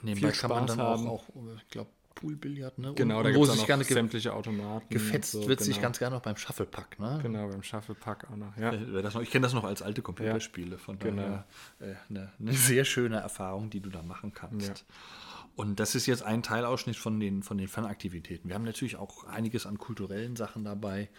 Nebenbei 0.02 0.32
viel 0.32 0.40
kann 0.42 0.50
man 0.50 0.68
Spaß 0.68 0.78
dann 0.78 0.86
haben. 0.86 1.08
auch, 1.08 1.30
auch 1.30 1.58
ich 1.58 1.70
glaube, 1.70 1.90
Poolbillard, 2.16 2.78
ne? 2.78 2.94
Genau, 2.96 3.18
und, 3.20 3.24
da 3.26 3.32
gibt 3.32 3.44
es 3.44 3.52
sich 3.52 3.62
auch 3.62 3.68
gerne 3.68 3.84
sämtliche 3.84 4.34
Automaten. 4.34 4.88
gefetzt 4.90 5.32
so, 5.32 5.48
wird 5.48 5.60
sich 5.60 5.76
genau. 5.76 5.82
ganz 5.88 6.00
gerne 6.00 6.16
noch 6.16 6.22
beim 6.22 6.38
Shufflepack, 6.38 7.00
ne? 7.00 7.20
Genau, 7.22 7.48
beim 7.50 7.64
Shufflepack 7.64 8.30
auch 8.32 8.36
noch. 8.36 8.56
Ja. 8.58 8.72
Äh, 8.72 9.02
noch- 9.02 9.22
Ich 9.22 9.32
kenne 9.32 9.44
das 9.44 9.54
noch 9.54 9.64
als 9.64 9.82
alte 9.82 10.02
Computerspiele, 10.02 10.78
von 10.78 11.00
genau. 11.00 11.22
daher 11.22 11.46
äh, 11.80 11.96
eine, 12.10 12.32
eine 12.40 12.54
sehr 12.54 12.86
schöne 12.86 13.18
Erfahrung, 13.18 13.70
die 13.70 13.80
du 13.80 13.90
da 13.90 14.02
machen 14.04 14.34
kannst. 14.34 14.68
Ja. 14.68 14.74
Und 15.56 15.80
das 15.80 15.94
ist 15.94 16.08
jetzt 16.08 16.24
ein 16.24 16.42
Teilausschnitt 16.42 16.96
von 16.96 17.20
den, 17.20 17.44
von 17.44 17.60
den 17.60 17.68
Fanaktivitäten. 17.68 18.50
Wir 18.50 18.56
haben 18.56 18.64
natürlich 18.64 18.96
auch 18.96 19.26
einiges 19.26 19.68
an 19.68 19.78
kulturellen 19.78 20.36
Sachen 20.36 20.64
dabei, 20.64 21.10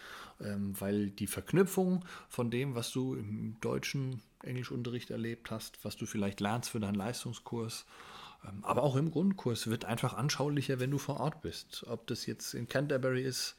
ähm, 0.41 0.73
weil 0.79 1.09
die 1.09 1.27
Verknüpfung 1.27 2.03
von 2.27 2.51
dem, 2.51 2.75
was 2.75 2.91
du 2.91 3.15
im 3.15 3.57
deutschen 3.61 4.21
Englischunterricht 4.43 5.09
erlebt 5.09 5.51
hast, 5.51 5.83
was 5.85 5.95
du 5.95 6.05
vielleicht 6.05 6.41
lernst 6.41 6.69
für 6.69 6.81
deinen 6.81 6.95
Leistungskurs, 6.95 7.85
ähm, 8.45 8.63
aber 8.63 8.83
auch 8.83 8.97
im 8.97 9.09
Grundkurs, 9.09 9.67
wird 9.67 9.85
einfach 9.85 10.13
anschaulicher, 10.15 10.79
wenn 10.81 10.91
du 10.91 10.97
vor 10.97 11.21
Ort 11.21 11.41
bist. 11.41 11.85
Ob 11.87 12.05
das 12.07 12.25
jetzt 12.25 12.53
in 12.53 12.67
Canterbury 12.67 13.23
ist, 13.23 13.55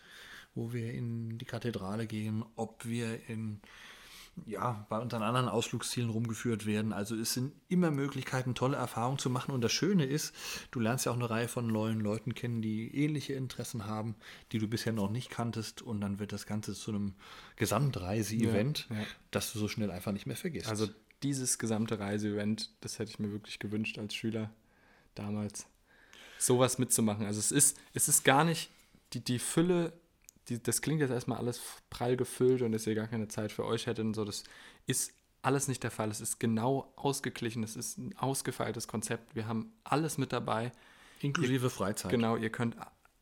wo 0.55 0.75
wir 0.75 0.93
in 0.93 1.39
die 1.39 1.47
Kathedrale 1.47 2.07
gehen, 2.07 2.45
ob 2.55 2.85
wir 2.85 3.29
in 3.29 3.61
ja, 4.45 4.87
bei 4.89 4.99
unseren 4.99 5.23
anderen 5.23 5.49
Ausflugszielen 5.49 6.11
rumgeführt 6.11 6.67
werden. 6.67 6.93
Also 6.93 7.17
es 7.17 7.33
sind 7.33 7.53
immer 7.69 7.91
Möglichkeiten, 7.91 8.55
tolle 8.55 8.77
Erfahrungen 8.77 9.19
zu 9.19 9.31
machen. 9.31 9.53
Und 9.53 9.63
das 9.63 9.73
Schöne 9.73 10.05
ist, 10.05 10.35
du 10.71 10.81
lernst 10.81 11.07
ja 11.07 11.13
auch 11.13 11.17
eine 11.17 11.31
Reihe 11.31 11.49
von 11.49 11.67
neuen 11.67 12.01
Leuten 12.01 12.35
kennen, 12.35 12.61
die 12.61 12.95
ähnliche 12.95 13.33
Interessen 13.33 13.87
haben, 13.87 14.15
die 14.53 14.59
du 14.59 14.69
bisher 14.69 14.93
noch 14.93 15.11
nicht 15.11 15.31
kanntest. 15.31 15.81
Und 15.81 16.01
dann 16.01 16.19
wird 16.19 16.33
das 16.33 16.47
Ganze 16.47 16.75
zu 16.75 16.91
einem 16.91 17.15
Gesamtreise-Event, 17.57 18.87
Ja, 18.91 18.97
ja. 18.97 19.07
das 19.31 19.53
du 19.53 19.59
so 19.59 19.69
schnell 19.69 19.91
einfach 19.91 20.13
nicht 20.13 20.27
mehr 20.27 20.37
vergisst. 20.37 20.69
Also 20.69 20.89
dieses 21.23 21.59
gesamte 21.59 21.99
Reiseevent, 21.99 22.71
das 22.81 22.99
hätte 22.99 23.11
ich 23.11 23.19
mir 23.19 23.33
wirklich 23.33 23.59
gewünscht 23.59 23.99
als 23.99 24.15
Schüler 24.15 24.51
damals, 25.15 25.67
sowas 26.39 26.79
mitzumachen. 26.79 27.27
Also 27.27 27.41
es 27.41 27.51
ist, 27.53 27.79
es 27.95 28.09
ist 28.09 28.25
gar 28.25 28.45
nicht 28.45 28.71
die, 29.15 29.25
die 29.25 29.39
Fülle, 29.39 29.93
die, 30.49 30.63
das 30.63 30.81
klingt 30.81 31.01
jetzt 31.01 31.11
erstmal 31.11 31.39
alles 31.39 31.61
prall 31.91 32.17
gefüllt 32.17 32.63
und 32.63 32.73
dass 32.73 32.87
ihr 32.87 32.95
gar 32.95 33.09
keine 33.09 33.29
Zeit 33.29 33.53
für 33.53 33.65
euch 33.65 33.87
hättet 33.87 34.05
und 34.05 34.15
so, 34.15 34.25
das 34.25 34.45
ist 34.87 35.13
alles 35.43 35.69
nicht 35.69 35.83
der 35.83 35.91
Fall. 35.91 36.11
Es 36.11 36.21
ist 36.21 36.39
genau 36.39 36.93
ausgeglichen, 36.97 37.63
es 37.63 37.77
ist 37.77 37.99
ein 37.99 38.17
ausgefeiltes 38.19 38.89
Konzept. 38.89 39.35
Wir 39.35 39.47
haben 39.47 39.73
alles 39.85 40.19
mit 40.19 40.33
dabei. 40.33 40.73
Inklusive 41.21 41.71
Freizeit. 41.71 42.11
Genau, 42.11 42.37
ihr 42.37 42.51
könnt 42.51 42.77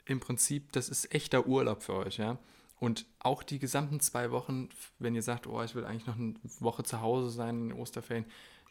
im 0.06 0.20
Prinzip, 0.20 0.72
das 0.72 0.88
ist 0.88 1.14
echter 1.14 1.46
Urlaub 1.46 1.82
für 1.82 1.94
euch, 1.94 2.18
ja. 2.18 2.38
Und 2.80 3.06
auch 3.20 3.42
die 3.42 3.58
gesamten 3.58 4.00
zwei 4.00 4.30
Wochen, 4.30 4.68
wenn 4.98 5.14
ihr 5.14 5.22
sagt, 5.22 5.46
oh, 5.46 5.62
ich 5.62 5.74
will 5.74 5.84
eigentlich 5.84 6.06
noch 6.06 6.16
eine 6.16 6.34
Woche 6.60 6.82
zu 6.82 7.00
Hause 7.00 7.30
sein 7.30 7.56
in 7.60 7.68
den 7.70 7.78
Osterferien, 7.78 8.26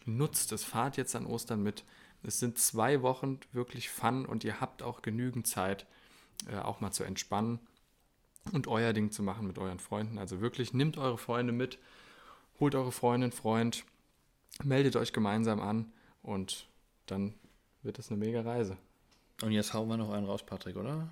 nutzt 0.05 0.51
es, 0.51 0.63
fahrt 0.63 0.97
jetzt 0.97 1.15
an 1.15 1.25
Ostern 1.25 1.63
mit. 1.63 1.83
Es 2.21 2.39
sind 2.39 2.59
zwei 2.59 3.01
Wochen 3.01 3.39
wirklich 3.51 3.89
Fun 3.89 4.25
und 4.25 4.43
ihr 4.43 4.61
habt 4.61 4.83
auch 4.83 5.01
genügend 5.01 5.47
Zeit, 5.47 5.85
äh, 6.47 6.57
auch 6.57 6.81
mal 6.81 6.91
zu 6.91 7.03
entspannen 7.03 7.59
und 8.51 8.67
euer 8.67 8.93
Ding 8.93 9.12
zu 9.12 9.23
machen 9.23 9.47
mit 9.47 9.58
euren 9.58 9.79
Freunden. 9.79 10.17
Also 10.17 10.41
wirklich, 10.41 10.73
nehmt 10.73 10.97
eure 10.97 11.17
Freunde 11.17 11.53
mit, 11.53 11.77
holt 12.60 12.75
eure 12.75 12.91
Freundin, 12.91 13.32
Freund, 13.32 13.86
meldet 14.63 14.95
euch 14.95 15.13
gemeinsam 15.13 15.60
an 15.60 15.91
und 16.21 16.67
dann 17.06 17.34
wird 17.82 17.99
es 17.99 18.10
eine 18.10 18.17
mega 18.17 18.41
Reise. 18.41 18.77
Und 19.41 19.51
jetzt 19.51 19.73
hauen 19.73 19.89
wir 19.89 19.97
noch 19.97 20.12
einen 20.12 20.25
raus, 20.25 20.43
Patrick, 20.45 20.75
oder? 20.75 21.10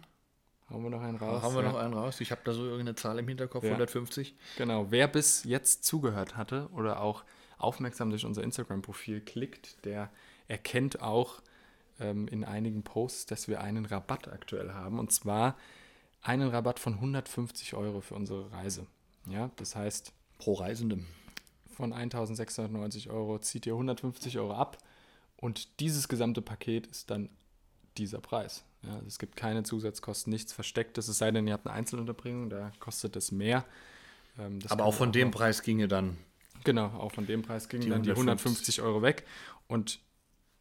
Hauen 0.69 0.83
wir 0.83 0.89
noch 0.89 1.01
einen 1.01 1.17
raus. 1.17 1.41
hauen 1.43 1.55
wir 1.55 1.63
ja. 1.63 1.71
noch 1.71 1.79
einen 1.79 1.93
raus. 1.93 2.21
Ich 2.21 2.31
habe 2.31 2.41
da 2.45 2.53
so 2.53 2.63
irgendeine 2.63 2.95
Zahl 2.95 3.19
im 3.19 3.27
Hinterkopf, 3.27 3.63
Ja. 3.63 3.71
150. 3.71 4.35
Genau, 4.57 4.87
wer 4.89 5.07
bis 5.07 5.43
jetzt 5.43 5.83
zugehört 5.83 6.37
hatte 6.37 6.69
oder 6.73 7.01
auch 7.01 7.23
aufmerksam 7.57 8.09
durch 8.09 8.25
unser 8.25 8.43
Instagram-Profil 8.43 9.21
klickt, 9.21 9.83
der 9.85 10.09
erkennt 10.47 11.01
auch 11.01 11.41
ähm, 11.99 12.27
in 12.27 12.43
einigen 12.43 12.83
Posts, 12.83 13.25
dass 13.27 13.47
wir 13.47 13.61
einen 13.61 13.85
Rabatt 13.85 14.29
aktuell 14.29 14.73
haben. 14.73 14.97
Und 14.97 15.11
zwar 15.11 15.57
einen 16.21 16.49
Rabatt 16.49 16.79
von 16.79 16.93
150 16.95 17.73
Euro 17.73 18.01
für 18.01 18.15
unsere 18.15 18.51
Reise. 18.51 18.85
Ja, 19.27 19.51
das 19.55 19.75
heißt, 19.75 20.13
Pro 20.37 20.53
Reisendem. 20.53 21.05
von 21.75 21.93
1690 21.93 23.09
Euro 23.09 23.39
zieht 23.39 23.65
ihr 23.65 23.73
150 23.73 24.37
Euro 24.39 24.53
ab 24.53 24.77
und 25.37 25.79
dieses 25.79 26.07
gesamte 26.07 26.41
Paket 26.41 26.87
ist 26.87 27.09
dann 27.11 27.29
dieser 27.97 28.19
Preis. 28.19 28.63
Ja, 28.83 28.99
es 29.07 29.19
gibt 29.19 29.35
keine 29.35 29.63
Zusatzkosten, 29.63 30.31
nichts 30.31 30.53
Verstecktes, 30.53 31.07
es 31.07 31.17
sei 31.19 31.29
denn, 31.31 31.45
ihr 31.47 31.53
habt 31.53 31.67
eine 31.67 31.75
Einzelunterbringung, 31.75 32.49
da 32.49 32.71
kostet 32.79 33.15
es 33.15 33.31
mehr. 33.31 33.65
Ähm, 34.39 34.59
Aber 34.69 34.85
auch 34.85 34.93
von 34.93 35.09
man 35.09 35.13
dem 35.13 35.29
noch- 35.29 35.37
Preis 35.37 35.61
ginge 35.61 35.87
dann 35.87 36.17
Genau, 36.63 36.87
auch 36.87 37.11
von 37.11 37.25
dem 37.25 37.41
Preis 37.41 37.69
gingen 37.69 37.89
dann 37.89 38.03
die 38.03 38.11
150 38.11 38.79
150 38.79 38.81
Euro 38.83 39.01
weg. 39.01 39.25
Und 39.67 39.99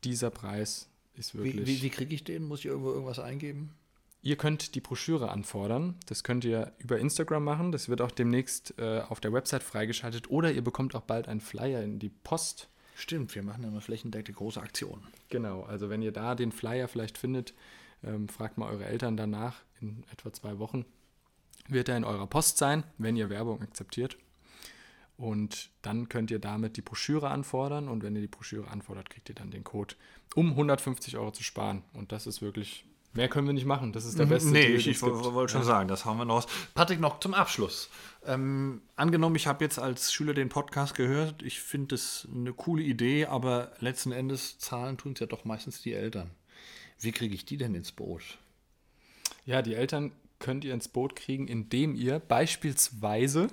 dieser 0.03 0.31
Preis 0.31 0.88
ist 1.14 1.35
wirklich. 1.35 1.57
Wie, 1.66 1.66
wie, 1.66 1.83
wie 1.83 1.90
kriege 1.90 2.14
ich 2.14 2.25
den? 2.25 2.44
Muss 2.44 2.61
ich 2.61 2.66
irgendwo 2.66 2.90
irgendwas 2.90 3.18
eingeben? 3.18 3.75
Ihr 4.22 4.37
könnt 4.37 4.74
die 4.74 4.80
Broschüre 4.80 5.30
anfordern. 5.30 5.96
Das 6.06 6.24
könnt 6.24 6.44
ihr 6.44 6.72
über 6.78 6.98
Instagram 6.98 7.42
machen. 7.42 7.72
Das 7.72 7.88
wird 7.88 8.02
auch 8.02 8.11
demnächst 8.11 8.78
äh, 8.78 9.00
auf 9.09 9.20
der 9.20 9.33
Website 9.33 9.62
freigeschaltet. 9.62 10.30
Oder 10.30 10.52
ihr 10.52 10.62
bekommt 10.62 10.94
auch 10.94 11.02
bald 11.02 11.26
einen 11.26 11.40
Flyer 11.40 11.83
in 11.83 11.98
die 11.98 12.11
Post. 12.11 12.68
Stimmt, 12.94 13.35
wir 13.35 13.42
machen 13.42 13.62
ja 13.62 13.70
eine 13.70 13.80
flächendeckende 13.80 14.37
große 14.37 14.61
Aktion. 14.61 15.06
Genau, 15.30 15.62
also 15.62 15.88
wenn 15.88 16.02
ihr 16.02 16.12
da 16.12 16.35
den 16.35 16.52
Flyer 16.52 16.87
vielleicht 16.87 17.16
findet, 17.16 17.54
ähm, 18.04 18.28
fragt 18.28 18.59
mal 18.59 18.70
eure 18.70 18.85
Eltern 18.85 19.16
danach. 19.16 19.62
In 19.80 20.04
etwa 20.12 20.30
zwei 20.35 20.59
Wochen 20.59 20.85
wird 21.68 21.88
er 21.88 21.96
in 21.96 22.04
eurer 22.04 22.26
Post 22.26 22.59
sein, 22.59 22.85
wenn 22.98 23.16
ihr 23.16 23.30
Werbung 23.30 23.62
akzeptiert. 23.62 24.18
Und 25.16 25.70
dann 25.80 26.11
könnt 26.11 26.30
ihr 26.30 26.38
damit 26.38 26.76
die 26.76 26.83
Broschüre 26.83 27.30
anfordern. 27.30 27.88
Und 27.88 28.02
wenn 28.02 28.14
ihr 28.16 28.22
die 28.22 28.28
Broschüre 28.28 28.68
anfordert, 28.68 29.09
kriegt 29.09 29.30
ihr 29.30 29.35
dann 29.35 29.50
den 29.50 29.64
Code, 29.64 29.94
um 30.35 30.50
150 30.50 31.16
Euro 31.16 31.30
zu 31.30 31.42
sparen. 31.42 31.85
Und 31.94 32.12
das 32.12 32.26
ist 32.26 32.42
wirklich 32.42 32.85
Mehr 33.12 33.29
können 33.29 33.49
wir 33.49 33.55
nicht 33.55 33.66
machen. 33.66 33.92
Das 33.92 34.05
ist 34.05 34.18
der 34.18 34.27
beste 34.27 34.51
Nee, 34.51 34.68
Deal, 34.68 34.75
ich, 34.75 34.87
ich 34.87 35.03
wollte 35.03 35.53
schon 35.53 35.64
sagen, 35.64 35.88
das 35.88 36.05
hauen 36.05 36.16
wir 36.18 36.25
noch 36.25 36.37
raus. 36.37 36.46
Patrick, 36.75 37.01
noch 37.01 37.18
zum 37.18 37.35
Abschluss. 37.35 37.90
Ähm, 38.25 38.83
angenommen, 38.94 39.35
ich 39.35 39.49
habe 39.49 39.64
jetzt 39.64 39.81
als 39.81 40.12
Schüler 40.12 40.33
den 40.33 40.49
Podcast 40.49 40.94
gehört. 40.94 41.42
Ich 41.42 41.61
finde 41.61 41.96
es 41.96 42.29
eine 42.33 42.53
coole 42.53 42.83
Idee, 42.83 43.27
aber 43.27 43.73
letzten 43.81 44.12
Endes 44.12 44.59
zahlen 44.59 44.96
tun 44.96 45.14
es 45.14 45.20
ja 45.20 45.27
doch 45.27 45.44
meistens 45.44 45.83
die 45.83 45.92
Eltern. 45.92 46.31
Wie 47.01 47.11
kriege 47.11 47.35
ich 47.35 47.44
die 47.44 47.57
denn 47.57 47.75
ins 47.75 47.90
Boot? 47.90 48.38
Ja, 49.44 49.62
die 49.62 49.75
Eltern 49.75 50.12
könnt 50.38 50.64
ihr 50.64 50.75
ins 50.75 50.87
Boot 50.87 51.16
kriegen, 51.16 51.49
indem 51.49 51.96
ihr 51.96 52.20
beispielsweise 52.20 53.49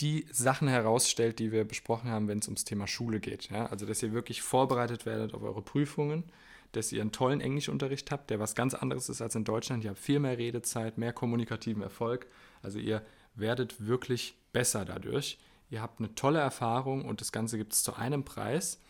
die 0.00 0.26
Sachen 0.32 0.66
herausstellt, 0.66 1.38
die 1.38 1.52
wir 1.52 1.64
besprochen 1.64 2.10
haben, 2.10 2.26
wenn 2.26 2.38
es 2.38 2.48
ums 2.48 2.64
Thema 2.64 2.86
Schule 2.86 3.20
geht. 3.20 3.50
Ja? 3.50 3.66
Also, 3.66 3.86
dass 3.86 4.02
ihr 4.02 4.12
wirklich 4.12 4.42
vorbereitet 4.42 5.06
werdet 5.06 5.34
auf 5.34 5.42
eure 5.42 5.62
Prüfungen, 5.62 6.24
dass 6.72 6.92
ihr 6.92 7.00
einen 7.00 7.12
tollen 7.12 7.40
Englischunterricht 7.40 8.10
habt, 8.10 8.30
der 8.30 8.40
was 8.40 8.54
ganz 8.54 8.74
anderes 8.74 9.08
ist 9.08 9.20
als 9.22 9.34
in 9.34 9.44
Deutschland. 9.44 9.84
Ihr 9.84 9.90
habt 9.90 9.98
viel 9.98 10.20
mehr 10.20 10.38
Redezeit, 10.38 10.98
mehr 10.98 11.12
kommunikativen 11.12 11.82
Erfolg. 11.82 12.26
Also, 12.62 12.78
ihr 12.78 13.02
werdet 13.34 13.86
wirklich 13.86 14.34
besser 14.52 14.84
dadurch. 14.84 15.38
Ihr 15.70 15.82
habt 15.82 16.00
eine 16.00 16.14
tolle 16.14 16.40
Erfahrung 16.40 17.04
und 17.04 17.20
das 17.20 17.32
Ganze 17.32 17.56
gibt 17.56 17.72
es 17.72 17.82
zu 17.82 17.94
einem 17.94 18.24
Preis. 18.24 18.80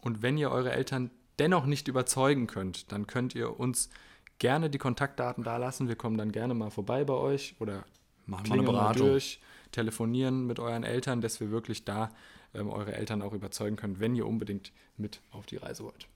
Und 0.00 0.22
wenn 0.22 0.38
ihr 0.38 0.50
eure 0.50 0.72
Eltern 0.72 1.10
dennoch 1.38 1.66
nicht 1.66 1.88
überzeugen 1.88 2.46
könnt, 2.46 2.92
dann 2.92 3.06
könnt 3.06 3.34
ihr 3.34 3.58
uns 3.58 3.90
gerne 4.38 4.70
die 4.70 4.78
Kontaktdaten 4.78 5.44
dalassen. 5.44 5.88
Wir 5.88 5.96
kommen 5.96 6.16
dann 6.16 6.32
gerne 6.32 6.54
mal 6.54 6.70
vorbei 6.70 7.04
bei 7.04 7.14
euch 7.14 7.54
oder 7.60 7.84
Machen 8.26 8.46
wir 8.46 8.52
eine 8.52 8.62
klingeln 8.62 8.66
mal 8.66 8.80
Beratung. 8.82 9.06
durch, 9.08 9.40
telefonieren 9.72 10.46
mit 10.46 10.58
euren 10.58 10.84
Eltern, 10.84 11.20
dass 11.20 11.40
wir 11.40 11.50
wirklich 11.50 11.84
da 11.84 12.10
ähm, 12.54 12.68
eure 12.70 12.94
Eltern 12.94 13.22
auch 13.22 13.32
überzeugen 13.32 13.76
können, 13.76 14.00
wenn 14.00 14.14
ihr 14.14 14.26
unbedingt 14.26 14.72
mit 14.96 15.20
auf 15.30 15.46
die 15.46 15.56
Reise 15.56 15.84
wollt. 15.84 16.08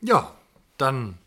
Ja, 0.00 0.34
dann 0.78 1.18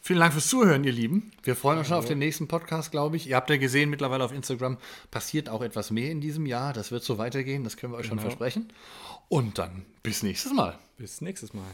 vielen 0.00 0.20
Dank 0.20 0.32
fürs 0.32 0.48
Zuhören, 0.48 0.84
ihr 0.84 0.92
Lieben. 0.92 1.32
Wir 1.42 1.56
freuen 1.56 1.78
uns 1.78 1.88
schon 1.88 1.96
auf 1.96 2.04
den 2.06 2.18
nächsten 2.18 2.48
Podcast, 2.48 2.90
glaube 2.90 3.16
ich. 3.16 3.26
Ihr 3.28 3.36
habt 3.36 3.50
ja 3.50 3.56
gesehen, 3.56 3.90
mittlerweile 3.90 4.24
auf 4.24 4.32
Instagram 4.32 4.78
passiert 5.10 5.48
auch 5.48 5.62
etwas 5.62 5.90
mehr 5.90 6.10
in 6.10 6.20
diesem 6.20 6.46
Jahr. 6.46 6.72
Das 6.72 6.90
wird 6.90 7.02
so 7.04 7.18
weitergehen, 7.18 7.64
das 7.64 7.76
können 7.76 7.92
wir 7.92 7.98
euch 7.98 8.06
schon 8.06 8.18
Genau. 8.18 8.28
versprechen. 8.28 8.72
Und 9.28 9.58
dann 9.58 9.84
bis 10.02 10.22
nächstes 10.22 10.52
Mal. 10.52 10.78
Bis 10.98 11.20
nächstes 11.20 11.54
Mal. 11.54 11.64